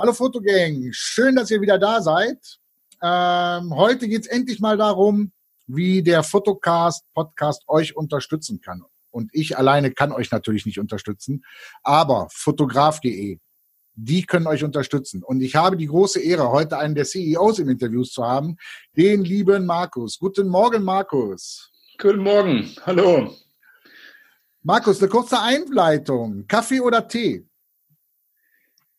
Hallo 0.00 0.14
Fotogang, 0.14 0.88
schön, 0.92 1.36
dass 1.36 1.50
ihr 1.50 1.60
wieder 1.60 1.76
da 1.76 2.00
seid. 2.00 2.38
Ähm, 3.02 3.76
heute 3.76 4.08
geht 4.08 4.22
es 4.22 4.28
endlich 4.28 4.58
mal 4.58 4.78
darum, 4.78 5.30
wie 5.66 6.02
der 6.02 6.22
Fotocast 6.22 7.04
Podcast 7.12 7.64
euch 7.68 7.94
unterstützen 7.94 8.62
kann. 8.62 8.82
Und 9.10 9.28
ich 9.34 9.58
alleine 9.58 9.90
kann 9.90 10.12
euch 10.12 10.30
natürlich 10.30 10.64
nicht 10.64 10.80
unterstützen, 10.80 11.44
aber 11.82 12.28
fotograf.de, 12.32 13.40
die 13.94 14.22
können 14.22 14.46
euch 14.46 14.64
unterstützen. 14.64 15.22
Und 15.22 15.42
ich 15.42 15.54
habe 15.54 15.76
die 15.76 15.88
große 15.88 16.18
Ehre, 16.18 16.50
heute 16.50 16.78
einen 16.78 16.94
der 16.94 17.04
CEOs 17.04 17.58
im 17.58 17.68
Interview 17.68 18.02
zu 18.02 18.24
haben, 18.24 18.56
den 18.96 19.22
lieben 19.22 19.66
Markus. 19.66 20.18
Guten 20.18 20.48
Morgen, 20.48 20.82
Markus. 20.82 21.70
Guten 21.98 22.22
Morgen, 22.22 22.74
hallo. 22.86 23.36
Markus, 24.62 24.98
eine 25.02 25.10
kurze 25.10 25.38
Einleitung. 25.42 26.46
Kaffee 26.46 26.80
oder 26.80 27.06
Tee? 27.06 27.49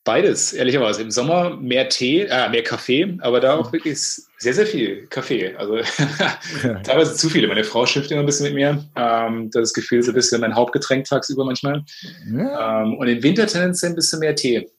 Beides, 0.03 0.53
ehrlicherweise. 0.53 1.03
Im 1.03 1.11
Sommer 1.11 1.55
mehr 1.57 1.87
Tee, 1.87 2.21
äh, 2.21 2.49
mehr 2.49 2.63
Kaffee, 2.63 3.17
aber 3.21 3.39
da 3.39 3.55
auch 3.55 3.71
wirklich 3.71 3.99
sehr, 3.99 4.53
sehr 4.55 4.65
viel 4.65 5.05
Kaffee. 5.07 5.55
Also 5.55 5.77
teilweise 6.83 7.13
zu 7.13 7.29
viele. 7.29 7.47
Meine 7.47 7.63
Frau 7.63 7.85
schimpft 7.85 8.09
immer 8.09 8.21
ein 8.21 8.25
bisschen 8.25 8.45
mit 8.45 8.55
mir. 8.55 8.83
Ähm, 8.95 9.51
das 9.51 9.73
Gefühl 9.73 9.99
ist 9.99 10.07
ein 10.07 10.15
bisschen 10.15 10.41
mein 10.41 10.55
Hauptgetränk 10.55 11.05
tagsüber 11.05 11.45
manchmal. 11.45 11.85
Ja. 12.33 12.81
Ähm, 12.81 12.97
und 12.97 13.07
im 13.07 13.21
Winter 13.21 13.45
tendenziell 13.45 13.91
ein 13.91 13.95
bisschen 13.95 14.19
mehr 14.19 14.35
Tee. 14.35 14.71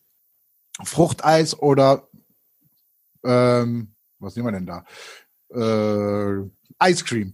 Fruchteis 0.83 1.57
oder 1.57 2.09
ähm, 3.25 3.95
was 4.19 4.35
nehmen 4.35 4.49
wir 4.49 4.53
denn 4.53 4.67
da? 4.67 4.85
Äh, 5.55 6.91
Ice 6.91 7.05
Cream. 7.05 7.33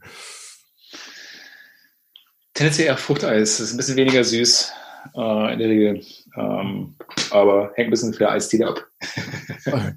Tendenziell 2.53 2.89
eher 2.89 2.99
Fruchteis. 2.99 3.57
Das 3.57 3.69
ist 3.69 3.73
ein 3.73 3.79
bisschen 3.79 3.97
weniger 3.97 4.23
süß 4.23 4.73
äh, 5.15 5.53
in 5.53 5.59
der 5.59 5.69
Regel. 5.69 6.05
Ähm, 6.37 6.95
aber 7.31 7.73
hängt 7.75 7.89
ein 7.89 7.91
bisschen 7.91 8.13
für 8.13 8.21
der 8.21 8.33
Eistee 8.33 8.65
ab. 8.65 8.85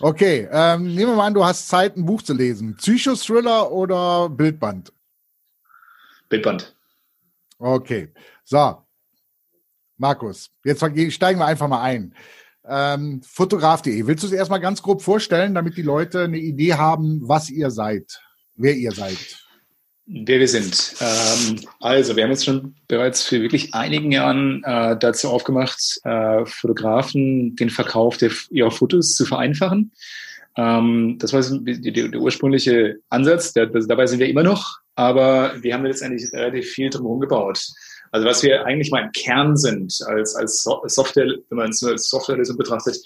okay, 0.00 0.48
ähm, 0.50 0.94
nehmen 0.94 1.12
wir 1.12 1.16
mal 1.16 1.26
an, 1.26 1.34
du 1.34 1.44
hast 1.44 1.68
Zeit, 1.68 1.96
ein 1.96 2.04
Buch 2.04 2.22
zu 2.22 2.34
lesen. 2.34 2.76
Psychothriller 2.76 3.70
oder 3.70 4.28
Bildband? 4.28 4.92
Bildband. 6.28 6.74
Okay, 7.58 8.08
so. 8.44 8.78
Markus, 9.96 10.50
jetzt 10.64 10.82
steigen 11.12 11.38
wir 11.38 11.46
einfach 11.46 11.68
mal 11.68 11.82
ein. 11.82 12.14
Ähm, 12.66 13.20
Fotograf.de. 13.22 14.06
Willst 14.06 14.22
du 14.22 14.28
es 14.28 14.32
erstmal 14.32 14.60
ganz 14.60 14.80
grob 14.80 15.02
vorstellen, 15.02 15.54
damit 15.54 15.76
die 15.76 15.82
Leute 15.82 16.24
eine 16.24 16.38
Idee 16.38 16.74
haben, 16.74 17.20
was 17.22 17.50
ihr 17.50 17.70
seid, 17.70 18.22
wer 18.54 18.74
ihr 18.74 18.92
seid? 18.92 19.18
Wer 20.10 20.40
wir 20.40 20.48
sind. 20.48 20.94
Ähm, 21.00 21.60
also, 21.80 22.16
wir 22.16 22.24
haben 22.24 22.30
uns 22.30 22.44
schon 22.44 22.74
bereits 22.88 23.22
für 23.22 23.40
wirklich 23.40 23.74
einigen 23.74 24.10
Jahren 24.12 24.62
äh, 24.64 24.96
dazu 24.98 25.28
aufgemacht, 25.28 26.00
äh, 26.04 26.44
Fotografen 26.44 27.56
den 27.56 27.70
Verkauf 27.70 28.16
der, 28.16 28.30
ihrer 28.50 28.70
Fotos 28.70 29.14
zu 29.14 29.24
vereinfachen. 29.24 29.92
Ähm, 30.56 31.16
das 31.18 31.32
war 31.32 31.42
der, 31.42 32.08
der, 32.08 32.20
ursprüngliche 32.20 32.96
Ansatz. 33.08 33.52
Der, 33.52 33.66
das, 33.66 33.86
dabei 33.86 34.06
sind 34.06 34.18
wir 34.18 34.28
immer 34.28 34.42
noch, 34.42 34.78
aber 34.96 35.54
wir 35.62 35.74
haben 35.74 35.84
letztendlich 35.84 36.32
relativ 36.32 36.66
viel 36.70 36.90
drumherum 36.90 37.20
gebaut. 37.20 37.64
Also 38.12 38.26
was 38.26 38.42
wir 38.42 38.64
eigentlich 38.66 38.90
mal 38.90 39.04
im 39.04 39.12
Kern 39.12 39.56
sind, 39.56 39.96
als, 40.06 40.34
als 40.34 40.64
Software, 40.64 41.36
wenn 41.48 41.58
man 41.58 41.70
es 41.70 41.82
als 41.84 42.10
Softwarelösung 42.10 42.56
betrachtet, 42.56 42.98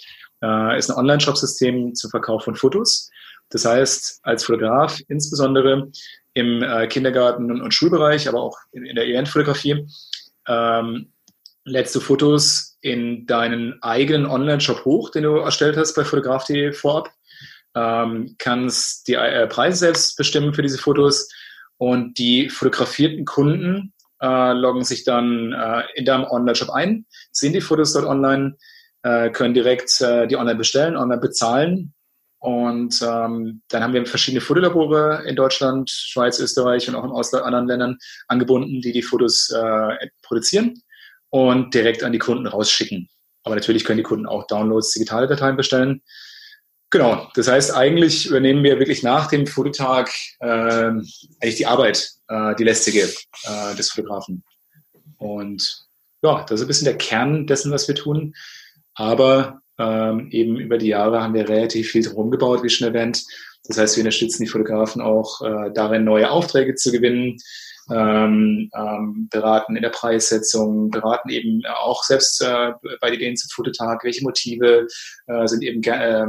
äh, 0.42 0.78
ist 0.78 0.90
ein 0.90 0.96
Online-Shop-System 0.96 1.94
zum 1.94 2.10
Verkauf 2.10 2.44
von 2.44 2.56
Fotos. 2.56 3.10
Das 3.50 3.66
heißt, 3.66 4.20
als 4.22 4.44
Fotograf 4.44 4.98
insbesondere 5.08 5.90
im 6.34 6.62
äh, 6.62 6.86
Kindergarten- 6.88 7.50
und, 7.50 7.62
und, 7.62 7.72
Schulbereich, 7.72 8.28
aber 8.28 8.42
auch 8.42 8.58
in, 8.72 8.84
in 8.84 8.96
der 8.96 9.06
Eventfotografie, 9.06 9.86
ähm, 10.48 11.12
lädst 11.64 11.94
du 11.94 12.00
Fotos 12.00 12.76
in 12.80 13.26
deinen 13.26 13.82
eigenen 13.82 14.26
Online-Shop 14.26 14.84
hoch, 14.84 15.10
den 15.10 15.22
du 15.22 15.36
erstellt 15.36 15.76
hast 15.76 15.94
bei 15.94 16.04
fotograf.de 16.04 16.72
vorab, 16.72 17.10
ähm, 17.74 18.34
kannst 18.38 19.08
die 19.08 19.14
äh, 19.14 19.46
Preise 19.46 19.78
selbst 19.78 20.16
bestimmen 20.16 20.52
für 20.52 20.62
diese 20.62 20.78
Fotos 20.78 21.28
und 21.78 22.18
die 22.18 22.50
fotografierten 22.50 23.24
Kunden 23.24 23.92
äh, 24.20 24.52
loggen 24.52 24.84
sich 24.84 25.04
dann 25.04 25.52
äh, 25.52 25.84
in 25.94 26.04
deinem 26.04 26.24
Online-Shop 26.24 26.70
ein, 26.70 27.06
sehen 27.32 27.52
die 27.52 27.60
Fotos 27.60 27.94
dort 27.94 28.06
online, 28.06 28.56
äh, 29.02 29.30
können 29.30 29.54
direkt 29.54 30.00
äh, 30.00 30.26
die 30.26 30.36
online 30.36 30.58
bestellen, 30.58 30.96
online 30.96 31.20
bezahlen 31.20 31.94
und 32.44 33.00
ähm, 33.00 33.62
dann 33.68 33.82
haben 33.82 33.94
wir 33.94 34.04
verschiedene 34.04 34.42
Fotolabore 34.42 35.24
in 35.26 35.34
Deutschland, 35.34 35.88
Schweiz, 35.88 36.38
Österreich 36.38 36.86
und 36.86 36.94
auch 36.94 37.32
in 37.32 37.38
anderen 37.38 37.66
Ländern 37.66 37.98
angebunden, 38.28 38.82
die 38.82 38.92
die 38.92 39.00
Fotos 39.00 39.48
äh, 39.48 40.08
produzieren 40.20 40.82
und 41.30 41.72
direkt 41.72 42.02
an 42.02 42.12
die 42.12 42.18
Kunden 42.18 42.46
rausschicken. 42.46 43.08
Aber 43.44 43.54
natürlich 43.54 43.86
können 43.86 43.96
die 43.96 44.02
Kunden 44.02 44.26
auch 44.26 44.46
Downloads, 44.46 44.90
digitale 44.90 45.26
Dateien 45.26 45.56
bestellen. 45.56 46.02
Genau, 46.90 47.30
das 47.34 47.48
heißt, 47.48 47.74
eigentlich 47.74 48.26
übernehmen 48.26 48.62
wir 48.62 48.78
wirklich 48.78 49.02
nach 49.02 49.28
dem 49.28 49.46
Fototag 49.46 50.10
äh, 50.40 50.46
eigentlich 50.46 51.56
die 51.56 51.66
Arbeit, 51.66 52.10
äh, 52.28 52.54
die 52.56 52.64
lästige 52.64 53.10
äh, 53.44 53.74
des 53.74 53.90
Fotografen. 53.90 54.44
Und 55.16 55.86
ja, 56.22 56.44
das 56.44 56.60
ist 56.60 56.66
ein 56.66 56.68
bisschen 56.68 56.84
der 56.84 56.98
Kern 56.98 57.46
dessen, 57.46 57.72
was 57.72 57.88
wir 57.88 57.94
tun. 57.94 58.34
Aber 58.92 59.62
ähm, 59.78 60.28
eben 60.30 60.56
über 60.56 60.78
die 60.78 60.88
Jahre 60.88 61.22
haben 61.22 61.34
wir 61.34 61.48
relativ 61.48 61.90
viel 61.90 62.02
drum 62.02 62.30
gebaut, 62.30 62.62
wie 62.62 62.70
schon 62.70 62.88
erwähnt. 62.88 63.24
Das 63.66 63.78
heißt, 63.78 63.96
wir 63.96 64.02
unterstützen 64.02 64.44
die 64.44 64.48
Fotografen 64.48 65.00
auch 65.00 65.40
äh, 65.42 65.70
darin, 65.72 66.04
neue 66.04 66.30
Aufträge 66.30 66.74
zu 66.74 66.92
gewinnen, 66.92 67.38
ähm, 67.90 68.70
ähm, 68.74 69.28
beraten 69.30 69.76
in 69.76 69.82
der 69.82 69.90
Preissetzung, 69.90 70.90
beraten 70.90 71.30
eben 71.30 71.62
auch 71.66 72.02
selbst 72.04 72.42
äh, 72.42 72.72
bei 73.00 73.12
Ideen 73.12 73.36
zum 73.36 73.50
Fototag, 73.50 74.04
welche 74.04 74.22
Motive 74.22 74.86
äh, 75.26 75.46
sind 75.46 75.62
eben 75.62 75.82
äh, 75.82 76.26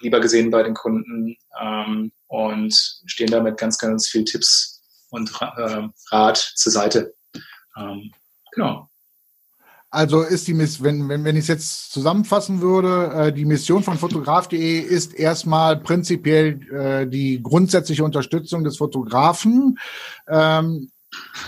lieber 0.00 0.20
gesehen 0.20 0.50
bei 0.50 0.62
den 0.62 0.74
Kunden 0.74 1.36
ähm, 1.60 2.12
und 2.28 2.74
stehen 3.06 3.30
damit 3.30 3.58
ganz, 3.58 3.78
ganz 3.78 4.08
viel 4.08 4.24
Tipps 4.24 4.82
und 5.10 5.30
äh, 5.40 5.88
Rat 6.10 6.36
zur 6.36 6.72
Seite. 6.72 7.14
Ähm, 7.76 8.10
genau. 8.52 8.89
Also 9.92 10.22
ist 10.22 10.46
die 10.46 10.54
Miss, 10.54 10.82
wenn, 10.84 11.08
wenn, 11.08 11.24
wenn 11.24 11.34
ich 11.34 11.42
es 11.42 11.48
jetzt 11.48 11.92
zusammenfassen 11.92 12.60
würde, 12.60 13.12
äh, 13.12 13.32
die 13.32 13.44
Mission 13.44 13.82
von 13.82 13.98
fotograf.de 13.98 14.78
ist 14.78 15.14
erstmal 15.14 15.78
prinzipiell 15.78 16.60
äh, 16.72 17.06
die 17.08 17.42
grundsätzliche 17.42 18.04
Unterstützung 18.04 18.62
des 18.62 18.76
Fotografen, 18.76 19.78
ähm, 20.28 20.90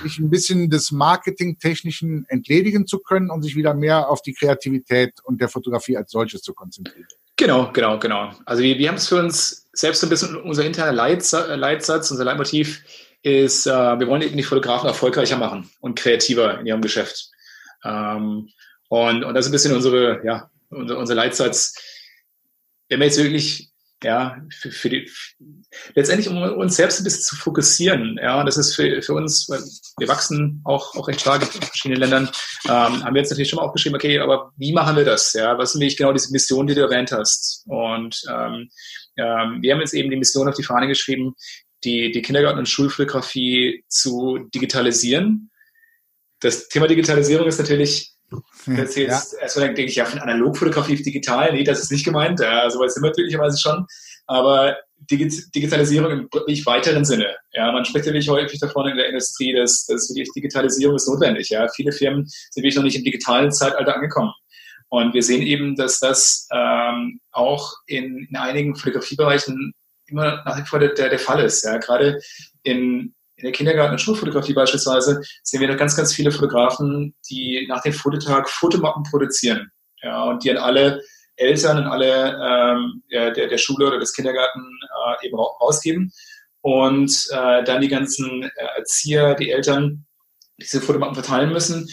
sich 0.03 0.19
ein 0.19 0.29
bisschen 0.29 0.71
des 0.71 0.91
Marketingtechnischen 0.91 2.27
entledigen 2.29 2.89
zu 2.89 2.99
können 2.99 3.31
und 3.31 3.43
sich 3.43 3.55
wieder 3.55 3.75
mehr 3.75 4.09
auf 4.09 4.23
die 4.23 4.35
Kreativität 4.35 5.15
und 5.23 5.41
der 5.41 5.49
Fotografie 5.49 5.97
als 5.97 6.11
solches 6.11 6.43
zu 6.43 6.53
konzentrieren. 6.53 7.07
Genau, 7.37 7.71
genau, 7.73 7.99
genau. 7.99 8.33
Also 8.45 8.63
wir, 8.63 8.77
wir 8.77 8.89
haben 8.89 8.97
es 8.97 9.09
für 9.09 9.21
uns 9.21 9.69
selbst 9.73 10.03
ein 10.03 10.11
bisschen 10.11 10.37
unser 10.37 10.65
interner 10.65 10.93
Leitsatz, 10.93 11.49
Leitsatz 11.57 12.11
unser 12.11 12.25
Leitmotiv 12.25 12.83
ist, 13.23 13.67
äh, 13.67 13.71
wir 13.71 14.09
wollen 14.09 14.23
eben 14.23 14.37
die 14.37 14.43
Fotografen 14.43 14.89
erfolgreicher 14.89 15.37
machen 15.37 15.71
und 15.81 15.97
kreativer 15.97 16.59
in 16.59 16.67
ihrem 16.67 16.83
Geschäft. 16.83 17.32
Ähm, 17.85 18.49
und, 18.89 19.25
und 19.25 19.35
das 19.35 19.47
ist 19.47 19.51
ein 19.51 19.53
bisschen 19.53 19.75
unsere, 19.75 20.25
ja, 20.25 20.51
unser, 20.71 20.99
unser 20.99 21.15
Leitsatz. 21.15 21.75
Wenn 22.89 23.01
wir 23.01 23.07
jetzt 23.07 23.19
wirklich, 23.19 23.71
ja, 24.03 24.37
für, 24.51 24.71
für 24.71 24.91
die, 24.91 25.11
letztendlich 25.95 26.29
um 26.29 26.43
uns 26.43 26.77
selbst 26.77 27.01
ein 27.01 27.05
bisschen 27.05 27.23
zu 27.23 27.37
fokussieren, 27.37 28.19
ja, 28.21 28.43
das 28.45 28.57
ist 28.57 28.75
für, 28.75 29.01
für 29.01 29.15
uns, 29.15 29.49
wir 29.49 30.09
wachsen 30.09 30.61
auch, 30.65 30.95
auch 30.95 31.09
recht 31.09 31.21
stark 31.21 31.43
in 31.43 31.63
verschiedenen 31.63 32.01
Ländern, 32.01 32.31
ähm, 32.67 33.05
haben 33.05 33.15
wir 33.15 33.21
jetzt 33.21 33.31
natürlich 33.31 33.49
schon 33.49 33.59
mal 33.59 33.65
aufgeschrieben, 33.65 33.97
okay, 33.97 34.19
aber 34.19 34.53
wie 34.57 34.73
machen 34.73 34.97
wir 34.97 35.05
das, 35.05 35.33
ja, 35.33 35.57
was 35.57 35.73
sind 35.73 35.79
nämlich 35.79 35.97
genau 35.97 36.13
diese 36.13 36.33
Mission, 36.33 36.67
die 36.67 36.75
du 36.75 36.83
erwähnt 36.83 37.13
hast, 37.13 37.65
und 37.67 38.21
ähm, 38.29 38.69
ähm, 39.17 39.63
wir 39.63 39.73
haben 39.73 39.81
jetzt 39.81 39.95
eben 39.95 40.11
die 40.11 40.17
Mission 40.17 40.49
auf 40.49 40.57
die 40.57 40.65
Fahne 40.65 40.89
geschrieben, 40.89 41.35
die, 41.85 42.13
die 42.13 42.23
Kindergarten- 42.23 42.59
und 42.59 42.69
Schulfotografie 42.69 43.85
zu 43.89 44.39
digitalisieren 44.55 45.51
das 46.43 46.69
Thema 46.69 46.87
Digitalisierung 46.87 47.47
ist 47.47 47.59
natürlich, 47.59 48.13
das 48.67 48.97
jetzt, 48.97 49.33
ja. 49.35 49.41
erstmal 49.41 49.67
denke 49.67 49.85
ich 49.85 49.97
ja 49.97 50.05
von 50.05 50.19
Analogfotografie 50.19 50.95
auf 50.95 51.03
digital. 51.03 51.53
Nee, 51.53 51.65
das 51.65 51.81
ist 51.81 51.93
nicht 51.93 52.05
gemeint. 52.05 52.41
Ja, 52.41 52.69
sowas 52.71 52.95
sind 52.95 53.03
wir 53.03 53.11
natürlicherweise 53.11 53.59
schon. 53.59 53.87
Aber 54.27 54.77
Digitalisierung 55.11 56.11
im 56.11 56.29
wirklich 56.33 56.65
weiteren 56.65 57.05
Sinne. 57.05 57.35
Ja, 57.53 57.73
man 57.73 57.85
spricht 57.85 58.07
natürlich 58.07 58.29
häufig 58.29 58.61
davon 58.61 58.89
in 58.89 58.97
der 58.97 59.09
Industrie, 59.09 59.53
dass, 59.53 59.85
dass 59.87 60.09
wirklich 60.11 60.31
Digitalisierung 60.33 60.97
ist 60.97 61.09
notwendig. 61.09 61.51
Ja, 61.51 61.69
viele 61.69 61.93
Firmen 61.93 62.27
sind 62.27 62.63
wirklich 62.63 62.77
noch 62.77 62.85
nicht 62.85 62.97
im 62.97 63.05
digitalen 63.05 63.53
Zeitalter 63.53 63.95
angekommen. 63.95 64.33
Und 64.89 65.15
wir 65.15 65.23
sehen 65.23 65.43
eben, 65.43 65.75
dass 65.75 65.99
das 65.99 66.49
ähm, 66.53 67.19
auch 67.33 67.73
in, 67.87 68.27
in 68.29 68.37
einigen 68.37 68.77
Fotografiebereichen 68.77 69.73
immer 70.07 70.43
nach 70.45 70.59
wie 70.59 70.67
vor 70.67 70.79
der, 70.79 70.93
der 70.93 71.19
Fall 71.19 71.45
ist. 71.45 71.65
Ja, 71.65 71.79
gerade 71.79 72.21
in 72.63 73.15
in 73.43 73.47
der 73.47 73.53
Kindergarten- 73.53 73.93
und 73.93 73.99
Schulfotografie 73.99 74.55
beispielsweise 74.55 75.21
sehen 75.43 75.61
wir 75.61 75.67
da 75.67 75.75
ganz, 75.75 75.97
ganz 75.97 76.15
viele 76.15 76.31
Fotografen, 76.31 77.15
die 77.29 77.67
nach 77.69 77.83
dem 77.83 77.93
Fototag 77.93 78.49
Fotomappen 78.49 79.03
produzieren. 79.03 79.71
Ja, 80.01 80.23
und 80.25 80.45
die 80.45 80.51
an 80.53 80.59
alle 80.59 81.03
Eltern 81.35 81.79
und 81.79 81.87
alle 81.87 82.39
ähm, 82.41 83.03
der, 83.11 83.33
der 83.33 83.59
Schule 83.59 83.89
oder 83.89 83.99
des 83.99 84.15
Kindergarten 84.15 84.61
äh, 84.61 85.27
eben 85.27 85.37
rausgeben. 85.37 86.13
Und 86.61 87.11
äh, 87.33 87.65
dann 87.65 87.81
die 87.81 87.89
ganzen 87.89 88.45
äh, 88.45 88.51
Erzieher, 88.77 89.35
die 89.35 89.51
Eltern 89.51 90.07
diese 90.61 90.81
Fotomappen 90.81 91.17
verteilen 91.17 91.53
müssen. 91.53 91.89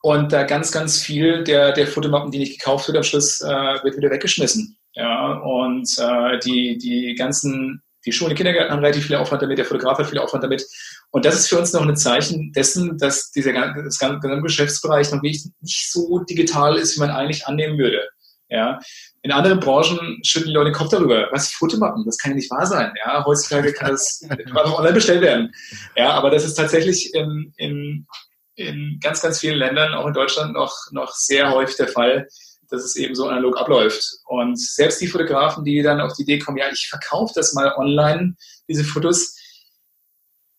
Und 0.00 0.32
da 0.32 0.44
ganz, 0.44 0.72
ganz 0.72 1.02
viel 1.02 1.44
der, 1.44 1.72
der 1.72 1.86
Fotomappen, 1.86 2.30
die 2.30 2.38
nicht 2.38 2.58
gekauft 2.58 2.88
wird, 2.88 2.96
am 2.96 3.02
Schluss 3.02 3.42
äh, 3.42 3.46
wird 3.82 3.98
wieder 3.98 4.10
weggeschmissen. 4.10 4.78
Ja, 4.94 5.34
und 5.34 5.88
äh, 5.98 6.38
die, 6.38 6.78
die 6.78 7.14
ganzen, 7.14 7.82
die 8.08 8.12
Schulen, 8.12 8.30
die 8.30 8.36
Kindergärten 8.36 8.72
haben 8.72 8.80
relativ 8.80 9.06
viel 9.06 9.16
Aufwand 9.16 9.42
damit, 9.42 9.58
der 9.58 9.66
Fotograf 9.66 9.98
hat 9.98 10.06
viel 10.06 10.18
Aufwand 10.18 10.42
damit. 10.42 10.64
Und 11.10 11.24
das 11.24 11.34
ist 11.34 11.48
für 11.48 11.58
uns 11.58 11.72
noch 11.72 11.86
ein 11.86 11.96
Zeichen 11.96 12.52
dessen, 12.52 12.96
dass 12.96 13.30
dieser 13.30 13.52
das 13.52 13.98
ganze 13.98 14.40
Geschäftsbereich 14.40 15.12
noch 15.12 15.20
nicht, 15.20 15.46
nicht 15.60 15.92
so 15.92 16.20
digital 16.20 16.76
ist, 16.76 16.96
wie 16.96 17.00
man 17.00 17.10
eigentlich 17.10 17.46
annehmen 17.46 17.78
würde. 17.78 18.08
Ja, 18.50 18.78
in 19.20 19.30
anderen 19.30 19.60
Branchen 19.60 20.20
schütteln 20.22 20.48
die 20.48 20.54
Leute 20.54 20.70
den 20.70 20.74
Kopf 20.74 20.88
darüber. 20.88 21.28
Was 21.32 21.52
Fotomappen? 21.52 22.02
Das 22.06 22.16
kann 22.16 22.30
ja 22.30 22.36
nicht 22.36 22.50
wahr 22.50 22.64
sein. 22.64 22.92
Ja, 23.04 23.22
heutzutage 23.26 23.74
kann 23.74 23.90
das 23.90 24.26
auch 24.54 24.78
online 24.78 24.94
bestellt 24.94 25.20
werden. 25.20 25.52
Ja, 25.96 26.12
aber 26.12 26.30
das 26.30 26.46
ist 26.46 26.54
tatsächlich 26.54 27.12
in, 27.14 27.52
in, 27.58 28.06
in 28.54 28.98
ganz, 29.02 29.20
ganz 29.20 29.40
vielen 29.40 29.58
Ländern, 29.58 29.92
auch 29.92 30.06
in 30.06 30.14
Deutschland, 30.14 30.54
noch, 30.54 30.74
noch 30.92 31.12
sehr 31.12 31.52
häufig 31.52 31.76
der 31.76 31.88
Fall, 31.88 32.26
dass 32.70 32.84
es 32.84 32.96
eben 32.96 33.14
so 33.14 33.26
analog 33.26 33.58
abläuft. 33.58 34.18
Und 34.26 34.58
selbst 34.60 35.00
die 35.00 35.06
Fotografen, 35.06 35.64
die 35.64 35.82
dann 35.82 36.00
auf 36.00 36.14
die 36.14 36.22
Idee 36.22 36.38
kommen, 36.38 36.58
ja, 36.58 36.70
ich 36.70 36.88
verkaufe 36.88 37.32
das 37.34 37.54
mal 37.54 37.74
online, 37.76 38.34
diese 38.68 38.84
Fotos, 38.84 39.36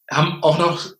haben 0.09 0.41
auch 0.41 0.57
noch 0.57 0.93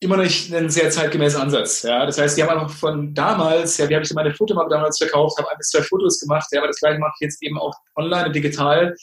immer 0.00 0.16
noch 0.16 0.24
nicht 0.24 0.52
einen 0.54 0.70
sehr 0.70 0.90
zeitgemäßen 0.90 1.40
Ansatz. 1.40 1.82
Ja? 1.82 2.06
Das 2.06 2.18
heißt, 2.18 2.38
die 2.38 2.44
haben 2.44 2.58
auch 2.58 2.70
von 2.70 3.14
damals, 3.14 3.76
ja, 3.78 3.88
wie 3.88 3.94
habe 3.94 4.04
ich 4.04 4.14
meine 4.14 4.32
Fotomappe 4.32 4.70
damals 4.70 4.98
verkauft, 4.98 5.38
habe 5.38 5.50
ein 5.50 5.58
bis 5.58 5.70
zwei 5.70 5.82
Fotos 5.82 6.20
gemacht, 6.20 6.46
ja, 6.52 6.60
aber 6.60 6.68
das 6.68 6.78
gleiche 6.78 7.00
mache 7.00 7.14
ich 7.16 7.24
jetzt 7.24 7.42
eben 7.42 7.58
auch 7.58 7.74
online 7.96 8.26
und 8.26 8.36
digital 8.36 8.94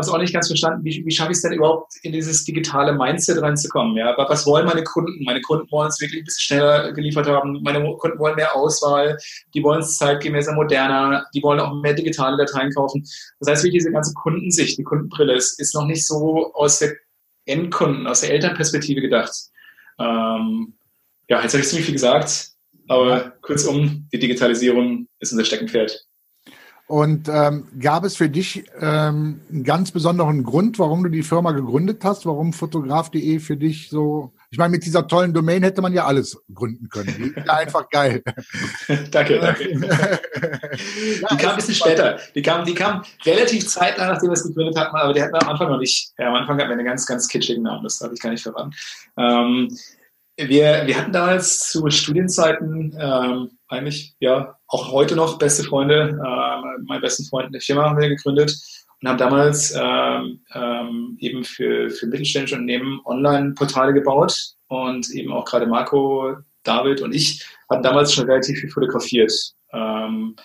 habe 0.00 0.08
es 0.08 0.12
auch 0.14 0.18
nicht 0.18 0.32
ganz 0.32 0.46
verstanden, 0.46 0.84
wie, 0.84 1.04
wie 1.04 1.10
schaffe 1.10 1.32
ich 1.32 1.36
es 1.36 1.42
denn 1.42 1.52
überhaupt 1.52 1.92
in 2.02 2.12
dieses 2.12 2.44
digitale 2.44 2.92
Mindset 2.92 3.42
reinzukommen? 3.42 3.96
Ja? 3.96 4.14
Was 4.16 4.46
wollen 4.46 4.66
meine 4.66 4.82
Kunden? 4.82 5.24
Meine 5.24 5.40
Kunden 5.42 5.70
wollen 5.70 5.88
es 5.88 6.00
wirklich 6.00 6.22
ein 6.22 6.24
bisschen 6.24 6.40
schneller 6.40 6.92
geliefert 6.92 7.26
haben. 7.26 7.60
Meine 7.62 7.82
Kunden 7.96 8.18
wollen 8.18 8.36
mehr 8.36 8.54
Auswahl. 8.56 9.18
Die 9.54 9.62
wollen 9.62 9.80
es 9.80 9.98
zeitgemäßer, 9.98 10.54
moderner. 10.54 11.26
Die 11.34 11.42
wollen 11.42 11.60
auch 11.60 11.74
mehr 11.82 11.94
digitale 11.94 12.36
Dateien 12.36 12.72
kaufen. 12.72 13.06
Das 13.40 13.50
heißt, 13.50 13.64
wie 13.64 13.70
diese 13.70 13.92
ganze 13.92 14.14
Kundensicht, 14.14 14.78
die 14.78 14.84
Kundenbrille 14.84 15.34
ist, 15.34 15.60
ist 15.60 15.74
noch 15.74 15.86
nicht 15.86 16.06
so 16.06 16.52
aus 16.54 16.78
der 16.78 16.94
Endkunden, 17.44 18.06
aus 18.06 18.20
der 18.20 18.32
Elternperspektive 18.32 19.00
gedacht. 19.00 19.32
Ähm, 19.98 20.74
ja, 21.28 21.42
jetzt 21.42 21.52
habe 21.52 21.62
ich 21.62 21.68
ziemlich 21.68 21.86
viel 21.86 21.94
gesagt, 21.94 22.50
aber 22.88 23.34
kurzum, 23.42 24.08
die 24.12 24.18
Digitalisierung 24.18 25.06
ist 25.18 25.32
unser 25.32 25.44
Steckenpferd. 25.44 26.06
Und 26.90 27.28
ähm, 27.28 27.68
gab 27.78 28.02
es 28.02 28.16
für 28.16 28.28
dich 28.28 28.64
ähm, 28.80 29.40
einen 29.48 29.62
ganz 29.62 29.92
besonderen 29.92 30.42
Grund, 30.42 30.80
warum 30.80 31.04
du 31.04 31.08
die 31.08 31.22
Firma 31.22 31.52
gegründet 31.52 32.04
hast? 32.04 32.26
Warum 32.26 32.52
fotograf.de 32.52 33.38
für 33.38 33.56
dich 33.56 33.90
so? 33.90 34.32
Ich 34.50 34.58
meine, 34.58 34.72
mit 34.72 34.84
dieser 34.84 35.06
tollen 35.06 35.32
Domain 35.32 35.62
hätte 35.62 35.82
man 35.82 35.92
ja 35.92 36.06
alles 36.06 36.36
gründen 36.52 36.88
können. 36.88 37.14
Die 37.16 37.40
ist 37.40 37.48
einfach 37.48 37.88
geil. 37.90 38.24
danke, 39.12 39.38
danke. 39.38 39.68
die 39.70 41.36
kam 41.36 41.50
ein 41.50 41.56
bisschen 41.56 41.76
später. 41.76 42.18
Die 42.34 42.42
kam, 42.42 42.64
die 42.64 42.74
kam 42.74 43.04
relativ 43.24 43.68
zeitnah, 43.68 44.08
nachdem 44.08 44.30
wir 44.30 44.34
es 44.34 44.42
gegründet 44.42 44.76
hatten, 44.76 44.96
aber 44.96 45.12
der 45.12 45.26
hat 45.26 45.44
am 45.44 45.48
Anfang 45.48 45.70
noch 45.70 45.78
nicht. 45.78 46.10
Ja, 46.18 46.26
am 46.26 46.34
Anfang 46.34 46.58
hatten 46.58 46.70
wir 46.70 46.76
einen 46.76 46.84
ganz, 46.84 47.06
ganz 47.06 47.28
kitschigen 47.28 47.62
Namen. 47.62 47.84
Das 47.84 48.00
habe 48.00 48.14
ich 48.14 48.20
gar 48.20 48.30
nicht 48.30 48.42
verraten. 48.42 48.72
Ähm, 49.16 49.68
wir, 50.48 50.82
wir 50.86 50.96
hatten 50.96 51.12
damals 51.12 51.70
zu 51.70 51.88
Studienzeiten 51.90 52.96
ähm, 52.98 53.50
eigentlich, 53.68 54.14
ja, 54.20 54.56
auch 54.66 54.92
heute 54.92 55.16
noch 55.16 55.38
beste 55.38 55.64
Freunde. 55.64 56.10
Äh, 56.10 56.82
meinen 56.84 57.00
besten 57.00 57.24
Freund 57.24 57.46
in 57.46 57.52
der 57.52 57.60
Firma 57.60 57.84
haben 57.84 58.00
wir 58.00 58.08
gegründet 58.08 58.56
und 59.00 59.08
haben 59.08 59.18
damals 59.18 59.74
ähm, 59.76 60.40
ähm, 60.54 61.16
eben 61.20 61.44
für, 61.44 61.90
für 61.90 62.06
mittelständische 62.06 62.56
Unternehmen 62.56 63.00
Online-Portale 63.04 63.92
gebaut 63.92 64.54
und 64.68 65.10
eben 65.10 65.32
auch 65.32 65.44
gerade 65.44 65.66
Marco, 65.66 66.36
David 66.62 67.00
und 67.00 67.14
ich 67.14 67.44
hatten 67.68 67.82
damals 67.82 68.12
schon 68.12 68.26
relativ 68.26 68.58
viel 68.58 68.70
fotografiert. 68.70 69.32
Ähm, 69.72 70.36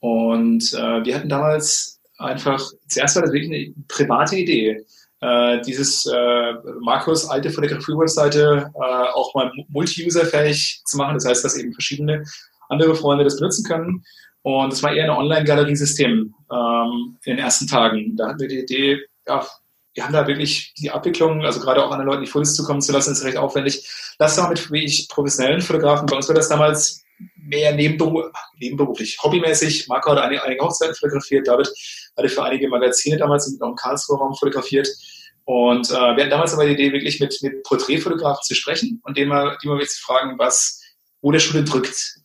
und 0.00 0.72
äh, 0.74 1.04
wir 1.04 1.14
hatten 1.14 1.28
damals 1.28 2.00
einfach, 2.18 2.62
zuerst 2.88 3.16
war 3.16 3.22
das 3.22 3.32
wirklich 3.32 3.52
eine 3.52 3.74
private 3.88 4.36
Idee 4.36 4.84
äh, 5.24 5.62
dieses 5.62 6.04
äh, 6.06 6.52
Markus 6.80 7.28
alte 7.28 7.50
Fotografie-Webseite 7.50 8.70
äh, 8.74 9.08
auch 9.14 9.34
mal 9.34 9.50
multi-user-fähig 9.68 10.82
zu 10.84 10.96
machen. 10.98 11.14
Das 11.14 11.26
heißt, 11.26 11.44
dass 11.44 11.56
eben 11.56 11.72
verschiedene 11.72 12.24
andere 12.68 12.94
Freunde 12.94 13.24
das 13.24 13.36
benutzen 13.36 13.64
können. 13.64 14.04
Und 14.42 14.72
das 14.72 14.82
war 14.82 14.92
eher 14.92 15.04
ein 15.04 15.10
Online-Galerie-System 15.10 16.34
ähm, 16.52 17.16
in 17.24 17.36
den 17.36 17.38
ersten 17.38 17.66
Tagen. 17.66 18.16
Da 18.16 18.28
hatten 18.28 18.40
wir 18.40 18.48
die 18.48 18.60
Idee, 18.60 19.00
ja, 19.26 19.46
wir 19.94 20.04
haben 20.04 20.12
da 20.12 20.26
wirklich 20.26 20.74
die 20.76 20.90
Abwicklung, 20.90 21.42
also 21.44 21.60
gerade 21.60 21.82
auch 21.82 21.90
anderen 21.90 22.10
Leuten 22.10 22.24
die 22.24 22.30
Fotos 22.30 22.54
zukommen 22.54 22.82
zu 22.82 22.92
lassen, 22.92 23.12
ist 23.12 23.24
recht 23.24 23.38
aufwendig. 23.38 23.88
Lass 24.18 24.36
doch 24.36 24.50
mit 24.50 24.70
wie 24.70 24.84
ich 24.84 25.08
professionellen 25.08 25.62
Fotografen. 25.62 26.06
Bei 26.06 26.16
uns 26.16 26.28
war 26.28 26.34
das 26.34 26.48
damals 26.48 27.02
mehr 27.36 27.74
nebenberuf, 27.74 28.26
nebenberuflich, 28.58 29.16
hobbymäßig. 29.22 29.88
Marco 29.88 30.10
hat 30.10 30.18
einige, 30.18 30.42
einige 30.42 30.64
Hochzeiten 30.64 30.94
fotografiert, 30.94 31.46
David 31.46 31.68
hatte 32.16 32.28
für 32.28 32.42
einige 32.42 32.68
Magazine 32.68 33.16
damals 33.16 33.46
im 33.46 33.76
Karlsruher 33.76 34.18
Raum 34.18 34.34
fotografiert. 34.34 34.88
Und 35.44 35.90
äh, 35.90 35.94
wir 35.94 36.16
hatten 36.16 36.30
damals 36.30 36.54
aber 36.54 36.64
die 36.64 36.72
Idee, 36.72 36.92
wirklich 36.92 37.20
mit, 37.20 37.38
mit 37.42 37.62
Porträtfotografen 37.64 38.42
zu 38.42 38.54
sprechen 38.54 39.00
und 39.04 39.16
denen 39.16 39.28
mal, 39.28 39.56
die 39.62 39.68
mal 39.68 39.80
zu 39.86 40.00
fragen, 40.02 40.38
was, 40.38 40.80
wo 41.20 41.30
der 41.30 41.40
Schule 41.40 41.64
drückt. 41.64 42.16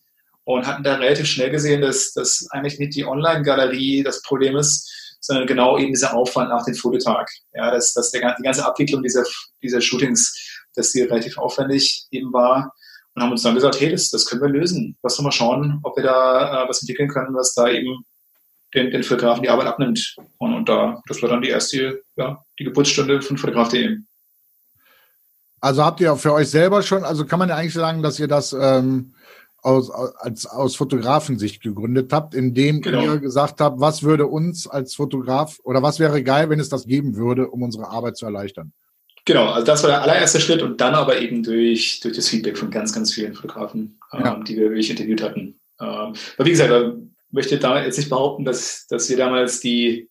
Und 0.45 0.65
hatten 0.65 0.83
da 0.83 0.95
relativ 0.95 1.27
schnell 1.27 1.51
gesehen, 1.51 1.81
dass, 1.81 2.13
dass 2.13 2.47
eigentlich 2.49 2.79
nicht 2.79 2.95
die 2.95 3.05
Online-Galerie 3.05 4.03
das 4.03 4.23
Problem 4.23 4.55
ist, 4.55 5.17
sondern 5.21 5.45
genau 5.45 5.77
eben 5.77 5.91
dieser 5.91 6.15
Aufwand 6.15 6.49
nach 6.49 6.65
dem 6.65 6.73
Fototag. 6.73 7.29
Ja, 7.53 7.71
dass, 7.71 7.93
dass 7.93 8.11
der, 8.11 8.35
die 8.39 8.43
ganze 8.43 8.65
Abwicklung 8.65 9.03
dieser, 9.03 9.23
dieser 9.61 9.81
Shootings, 9.81 10.65
dass 10.75 10.91
die 10.91 11.01
relativ 11.01 11.37
aufwendig 11.37 12.07
eben 12.09 12.31
war. 12.33 12.73
Und 13.13 13.23
haben 13.23 13.31
uns 13.31 13.43
dann 13.43 13.55
gesagt, 13.55 13.79
hey, 13.79 13.91
das, 13.91 14.09
das 14.09 14.25
können 14.25 14.41
wir 14.41 14.49
lösen. 14.49 14.97
Lass 15.03 15.17
doch 15.17 15.23
mal 15.23 15.31
schauen, 15.31 15.79
ob 15.83 15.97
wir 15.97 16.03
da 16.03 16.63
äh, 16.63 16.69
was 16.69 16.81
entwickeln 16.81 17.09
können, 17.09 17.35
was 17.35 17.53
da 17.53 17.67
eben 17.67 18.05
den, 18.73 18.91
den 18.91 19.03
Fotografen 19.03 19.43
die 19.43 19.49
Arbeit 19.49 19.67
abnimmt. 19.67 20.15
Und, 20.37 20.53
und 20.53 20.69
da, 20.69 21.01
das 21.07 21.21
war 21.21 21.29
dann 21.29 21.41
die 21.41 21.49
erste, 21.49 22.01
ja, 22.15 22.43
die 22.57 22.63
Geburtsstunde 22.63 23.21
von 23.21 23.37
Fotograf.de. 23.37 23.97
Also 25.61 25.83
habt 25.83 25.99
ihr 25.99 26.15
für 26.15 26.33
euch 26.33 26.49
selber 26.49 26.81
schon, 26.83 27.03
also 27.03 27.25
kann 27.25 27.39
man 27.39 27.49
ja 27.49 27.55
eigentlich 27.55 27.73
sagen, 27.73 28.01
dass 28.01 28.19
ihr 28.19 28.27
das 28.27 28.53
ähm, 28.53 29.13
aus, 29.61 29.91
als, 29.91 30.45
aus 30.45 30.75
Fotografensicht 30.75 31.61
gegründet 31.61 32.13
habt, 32.13 32.33
indem 32.33 32.81
genau. 32.81 33.03
ihr 33.03 33.17
gesagt 33.19 33.59
habt, 33.59 33.79
was 33.79 34.03
würde 34.03 34.27
uns 34.27 34.67
als 34.67 34.95
Fotograf 34.95 35.59
oder 35.63 35.83
was 35.83 35.99
wäre 35.99 36.23
geil, 36.23 36.49
wenn 36.49 36.61
es 36.61 36.69
das 36.69 36.85
geben 36.85 37.17
würde, 37.17 37.49
um 37.49 37.61
unsere 37.63 37.89
Arbeit 37.89 38.15
zu 38.15 38.25
erleichtern? 38.25 38.71
Genau, 39.25 39.51
also 39.51 39.65
das 39.65 39.83
war 39.83 39.89
der 39.89 40.01
allererste 40.01 40.39
Schritt 40.39 40.61
und 40.61 40.79
dann 40.79 40.95
aber 40.95 41.19
eben 41.19 41.43
durch, 41.43 41.99
durch 41.99 42.15
das 42.15 42.29
Feedback 42.29 42.57
von 42.57 42.71
ganz, 42.71 42.93
ganz 42.93 43.13
vielen 43.13 43.33
Fotografen, 43.33 43.99
ja. 44.13 44.33
ähm, 44.33 44.45
die 44.45 44.55
wir 44.55 44.69
wirklich 44.69 44.89
interviewt 44.89 45.21
hatten. 45.21 45.59
Ähm, 45.79 46.13
aber 46.37 46.45
wie 46.45 46.51
gesagt, 46.51 46.71
möchte 47.31 47.57
da 47.57 47.83
jetzt 47.83 47.97
nicht 47.97 48.09
behaupten, 48.09 48.45
dass, 48.45 48.87
dass 48.87 49.09
wir 49.09 49.17
damals 49.17 49.59
die, 49.59 50.09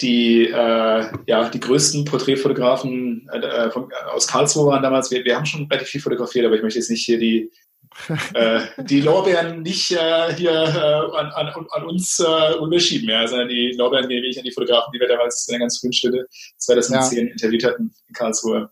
die, 0.00 0.46
äh, 0.46 1.12
ja, 1.26 1.48
die 1.48 1.60
größten 1.60 2.04
Porträtfotografen 2.04 3.28
äh, 3.30 3.70
von, 3.70 3.90
aus 4.12 4.28
Karlsruhe 4.28 4.66
waren 4.70 4.82
damals. 4.82 5.10
Wir, 5.10 5.24
wir 5.24 5.36
haben 5.36 5.46
schon 5.46 5.66
relativ 5.66 5.88
viel 5.88 6.00
fotografiert, 6.00 6.46
aber 6.46 6.56
ich 6.56 6.62
möchte 6.62 6.78
jetzt 6.78 6.90
nicht 6.90 7.04
hier 7.04 7.18
die, 7.18 7.50
äh, 8.34 8.60
die 8.84 9.00
Lorbeeren 9.00 9.62
nicht 9.62 9.90
äh, 9.90 10.34
hier 10.34 10.52
äh, 10.52 11.16
an, 11.16 11.30
an, 11.32 11.66
an, 11.70 11.84
uns 11.84 12.20
äh, 12.20 12.54
unterschieben, 12.54 13.08
ja, 13.08 13.26
sondern 13.26 13.48
die 13.48 13.72
Lorbeeren 13.76 14.08
gebe 14.08 14.26
ich 14.26 14.38
an 14.38 14.44
die 14.44 14.52
Fotografen, 14.52 14.92
die 14.92 15.00
wir 15.00 15.08
damals 15.08 15.46
in 15.48 15.52
der 15.52 15.60
ganz 15.60 15.78
frühen 15.78 15.92
Stunde 15.92 16.26
2010 16.58 17.26
ja. 17.26 17.32
interviewt 17.32 17.64
hatten 17.64 17.92
in 18.06 18.14
Karlsruhe. 18.14 18.70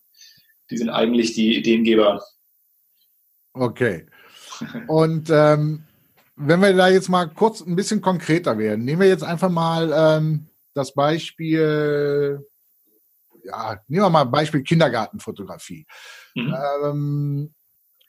Die 0.70 0.78
sind 0.78 0.90
eigentlich 0.90 1.34
die 1.34 1.56
Ideengeber. 1.56 2.22
Okay. 3.52 4.06
Und 4.87 5.30
ähm, 5.30 5.84
wenn 6.36 6.60
wir 6.60 6.74
da 6.74 6.88
jetzt 6.88 7.08
mal 7.08 7.26
kurz 7.26 7.60
ein 7.62 7.76
bisschen 7.76 8.00
konkreter 8.00 8.58
werden, 8.58 8.84
nehmen 8.84 9.00
wir 9.00 9.08
jetzt 9.08 9.24
einfach 9.24 9.48
mal 9.50 9.92
ähm, 9.94 10.46
das 10.74 10.92
Beispiel, 10.92 12.46
ja, 13.42 13.80
nehmen 13.88 14.04
wir 14.04 14.10
mal 14.10 14.24
Beispiel 14.24 14.62
Kindergartenfotografie. 14.62 15.86
Mhm. 16.34 16.54
Ähm, 16.84 17.54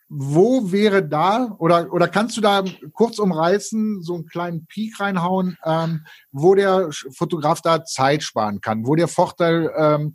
wo 0.10 0.72
wäre 0.72 1.06
da, 1.06 1.56
oder, 1.60 1.92
oder 1.92 2.08
kannst 2.08 2.38
du 2.38 2.42
da 2.42 2.64
kurz 2.94 3.20
umreißen, 3.20 4.02
so 4.02 4.16
einen 4.16 4.26
kleinen 4.26 4.66
Peak 4.66 5.00
reinhauen, 5.00 5.58
ähm, 5.66 6.06
wo 6.32 6.56
der 6.56 6.90
Fotograf 6.92 7.62
da 7.62 7.84
Zeit 7.84 8.24
sparen 8.24 8.62
kann, 8.62 8.88
wo 8.88 8.96
der 8.96 9.10
Vorteil 9.10 9.70
ähm, 9.76 10.14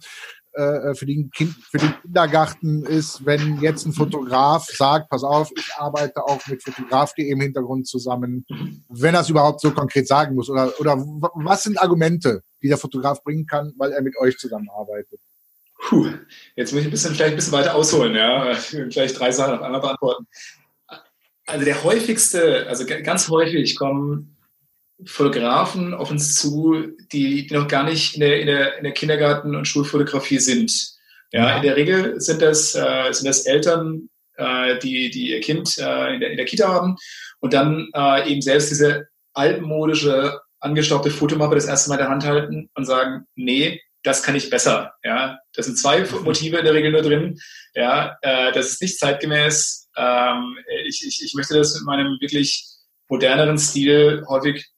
äh, 0.55 0.95
für, 0.95 1.07
den 1.07 1.31
kind, 1.31 1.55
für 1.71 1.79
den 1.79 1.95
Kindergarten 2.03 2.85
ist, 2.85 3.25
wenn 3.25 3.61
jetzt 3.61 3.87
ein 3.87 3.93
Fotograf 3.93 4.67
sagt, 4.67 5.09
pass 5.09 5.25
auf, 5.25 5.51
ich 5.57 5.73
arbeite 5.77 6.23
auch 6.25 6.47
mit 6.47 6.63
Fotograf.de 6.63 7.29
im 7.29 7.41
Hintergrund 7.41 7.87
zusammen, 7.87 8.45
wenn 8.89 9.15
er 9.15 9.23
es 9.23 9.31
überhaupt 9.31 9.61
so 9.61 9.71
konkret 9.71 10.07
sagen 10.07 10.35
muss? 10.35 10.51
Oder, 10.51 10.73
oder 10.79 10.97
was 10.97 11.65
sind 11.65 11.81
Argumente, 11.81 12.43
die 12.63 12.69
der 12.69 12.77
Fotograf 12.77 13.23
bringen 13.23 13.47
kann, 13.47 13.73
weil 13.79 13.93
er 13.93 14.03
mit 14.03 14.17
euch 14.19 14.37
zusammenarbeitet? 14.37 15.21
Puh, 15.89 16.11
jetzt 16.55 16.73
muss 16.73 16.83
ich 16.83 16.89
ein 16.89 16.91
bisschen, 16.91 17.15
vielleicht 17.15 17.33
ein 17.33 17.37
bisschen 17.37 17.53
weiter 17.53 17.75
ausholen, 17.75 18.15
ja, 18.15 18.55
vielleicht 18.55 19.19
drei 19.19 19.33
Sachen 19.33 19.55
auf 19.55 19.63
einmal 19.63 19.81
beantworten. 19.81 20.27
Also 21.47 21.65
der 21.65 21.83
häufigste, 21.83 22.67
also 22.69 22.85
ganz 22.87 23.29
häufig 23.29 23.77
kommen 23.77 24.37
Fotografen 25.05 25.95
auf 25.95 26.11
uns 26.11 26.35
zu, 26.37 26.89
die, 27.13 27.47
die 27.47 27.55
noch 27.55 27.69
gar 27.69 27.85
nicht 27.85 28.15
in 28.15 28.21
der, 28.21 28.41
in 28.41 28.47
der, 28.47 28.79
in 28.79 28.85
der 28.85 28.93
Kindergarten- 28.93 29.57
und 29.57 29.67
Schulfotografie 29.67 30.39
sind. 30.39 30.73
Ja, 31.33 31.49
ja, 31.49 31.57
in 31.57 31.63
der 31.63 31.77
Regel 31.77 32.21
sind 32.21 32.43
das, 32.43 32.75
äh, 32.75 33.13
sind 33.13 33.27
das 33.27 33.47
Eltern, 33.47 34.09
äh, 34.37 34.79
die, 34.79 35.11
die 35.11 35.31
ihr 35.31 35.41
Kind 35.41 35.77
äh, 35.79 36.15
in, 36.15 36.21
der, 36.21 36.31
in 36.31 36.37
der 36.37 36.47
Kita 36.47 36.69
haben 36.69 36.97
und 37.41 37.53
dann 37.53 37.89
äh, 37.95 38.31
eben 38.31 38.43
selbst 38.43 38.71
diese 38.71 39.09
altmodische, 39.35 40.41
angestaubte 40.61 41.11
Fotomappe 41.11 41.57
das 41.57 41.67
erste 41.67 41.89
Mal 41.89 41.97
in 41.97 42.01
der 42.01 42.11
Hand 42.11 42.25
halten 42.25 42.71
und 42.75 42.85
sagen, 42.85 43.25
nee, 43.35 43.81
das 44.03 44.23
kann 44.23 44.35
ich 44.35 44.51
besser. 44.51 44.95
Ja, 45.05 45.39
das 45.55 45.67
sind 45.67 45.79
zwei 45.79 46.05
Motive 46.23 46.59
in 46.59 46.65
der 46.65 46.75
Regel 46.75 46.93
nur 46.93 47.03
drin. 47.03 47.39
Ja, 47.75 48.17
äh, 48.23 48.53
das 48.53 48.71
ist 48.71 48.83
nicht 48.83 48.99
zeitgemäß. 48.99 49.89
Ähm, 49.97 50.57
ich, 50.87 51.05
ich, 51.07 51.23
ich 51.25 51.35
möchte 51.35 51.57
das 51.57 51.75
mit 51.75 51.85
meinem 51.85 52.19
wirklich 52.21 52.67
moderneren 53.09 53.59
Stil 53.59 54.25
häufig 54.29 54.72